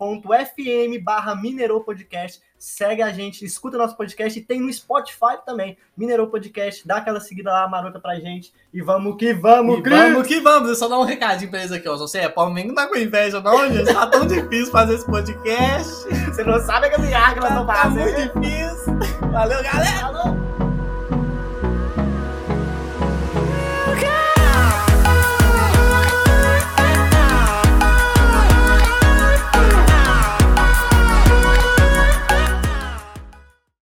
ancho.fm 0.00 0.98
barra 1.02 1.34
Mineirou 1.34 1.82
Podcast. 1.82 2.40
Segue 2.64 3.02
a 3.02 3.10
gente, 3.10 3.44
escuta 3.44 3.76
nosso 3.76 3.96
podcast 3.96 4.38
e 4.38 4.40
tem 4.42 4.60
no 4.60 4.72
Spotify 4.72 5.36
também. 5.44 5.76
Mineirou 5.96 6.28
Podcast, 6.28 6.86
dá 6.86 6.98
aquela 6.98 7.18
seguida 7.18 7.50
lá, 7.50 7.66
marota 7.66 7.98
pra 7.98 8.14
gente. 8.20 8.52
E 8.72 8.80
vamos 8.80 9.16
que 9.16 9.34
vamos, 9.34 9.80
E 9.80 9.82
Cris! 9.82 9.98
vamos 9.98 10.26
que 10.28 10.40
vamos. 10.40 10.68
Eu 10.68 10.76
só 10.76 10.86
dar 10.86 11.00
um 11.00 11.02
recadinho 11.02 11.50
pra 11.50 11.58
eles 11.58 11.72
aqui, 11.72 11.88
ó. 11.88 11.96
Você 11.96 12.18
é 12.18 12.32
não 12.36 12.72
tá 12.72 12.86
com 12.86 12.96
inveja, 12.96 13.40
não, 13.40 13.68
gente. 13.68 13.92
Tá 13.92 14.06
tão 14.06 14.24
difícil 14.24 14.70
fazer 14.70 14.94
esse 14.94 15.06
podcast. 15.06 16.04
Você 16.26 16.44
não 16.44 16.60
sabe 16.60 16.86
a 16.86 16.90
gambiarra 16.90 17.34
que 17.34 17.40
nós 17.40 17.48
Tá, 17.48 17.60
estamos 17.62 17.74
tá 17.74 17.82
fazendo. 17.82 18.32
muito 18.34 18.40
difícil. 18.40 19.30
Valeu, 19.32 19.62
galera. 19.64 19.98
Falou! 19.98 20.41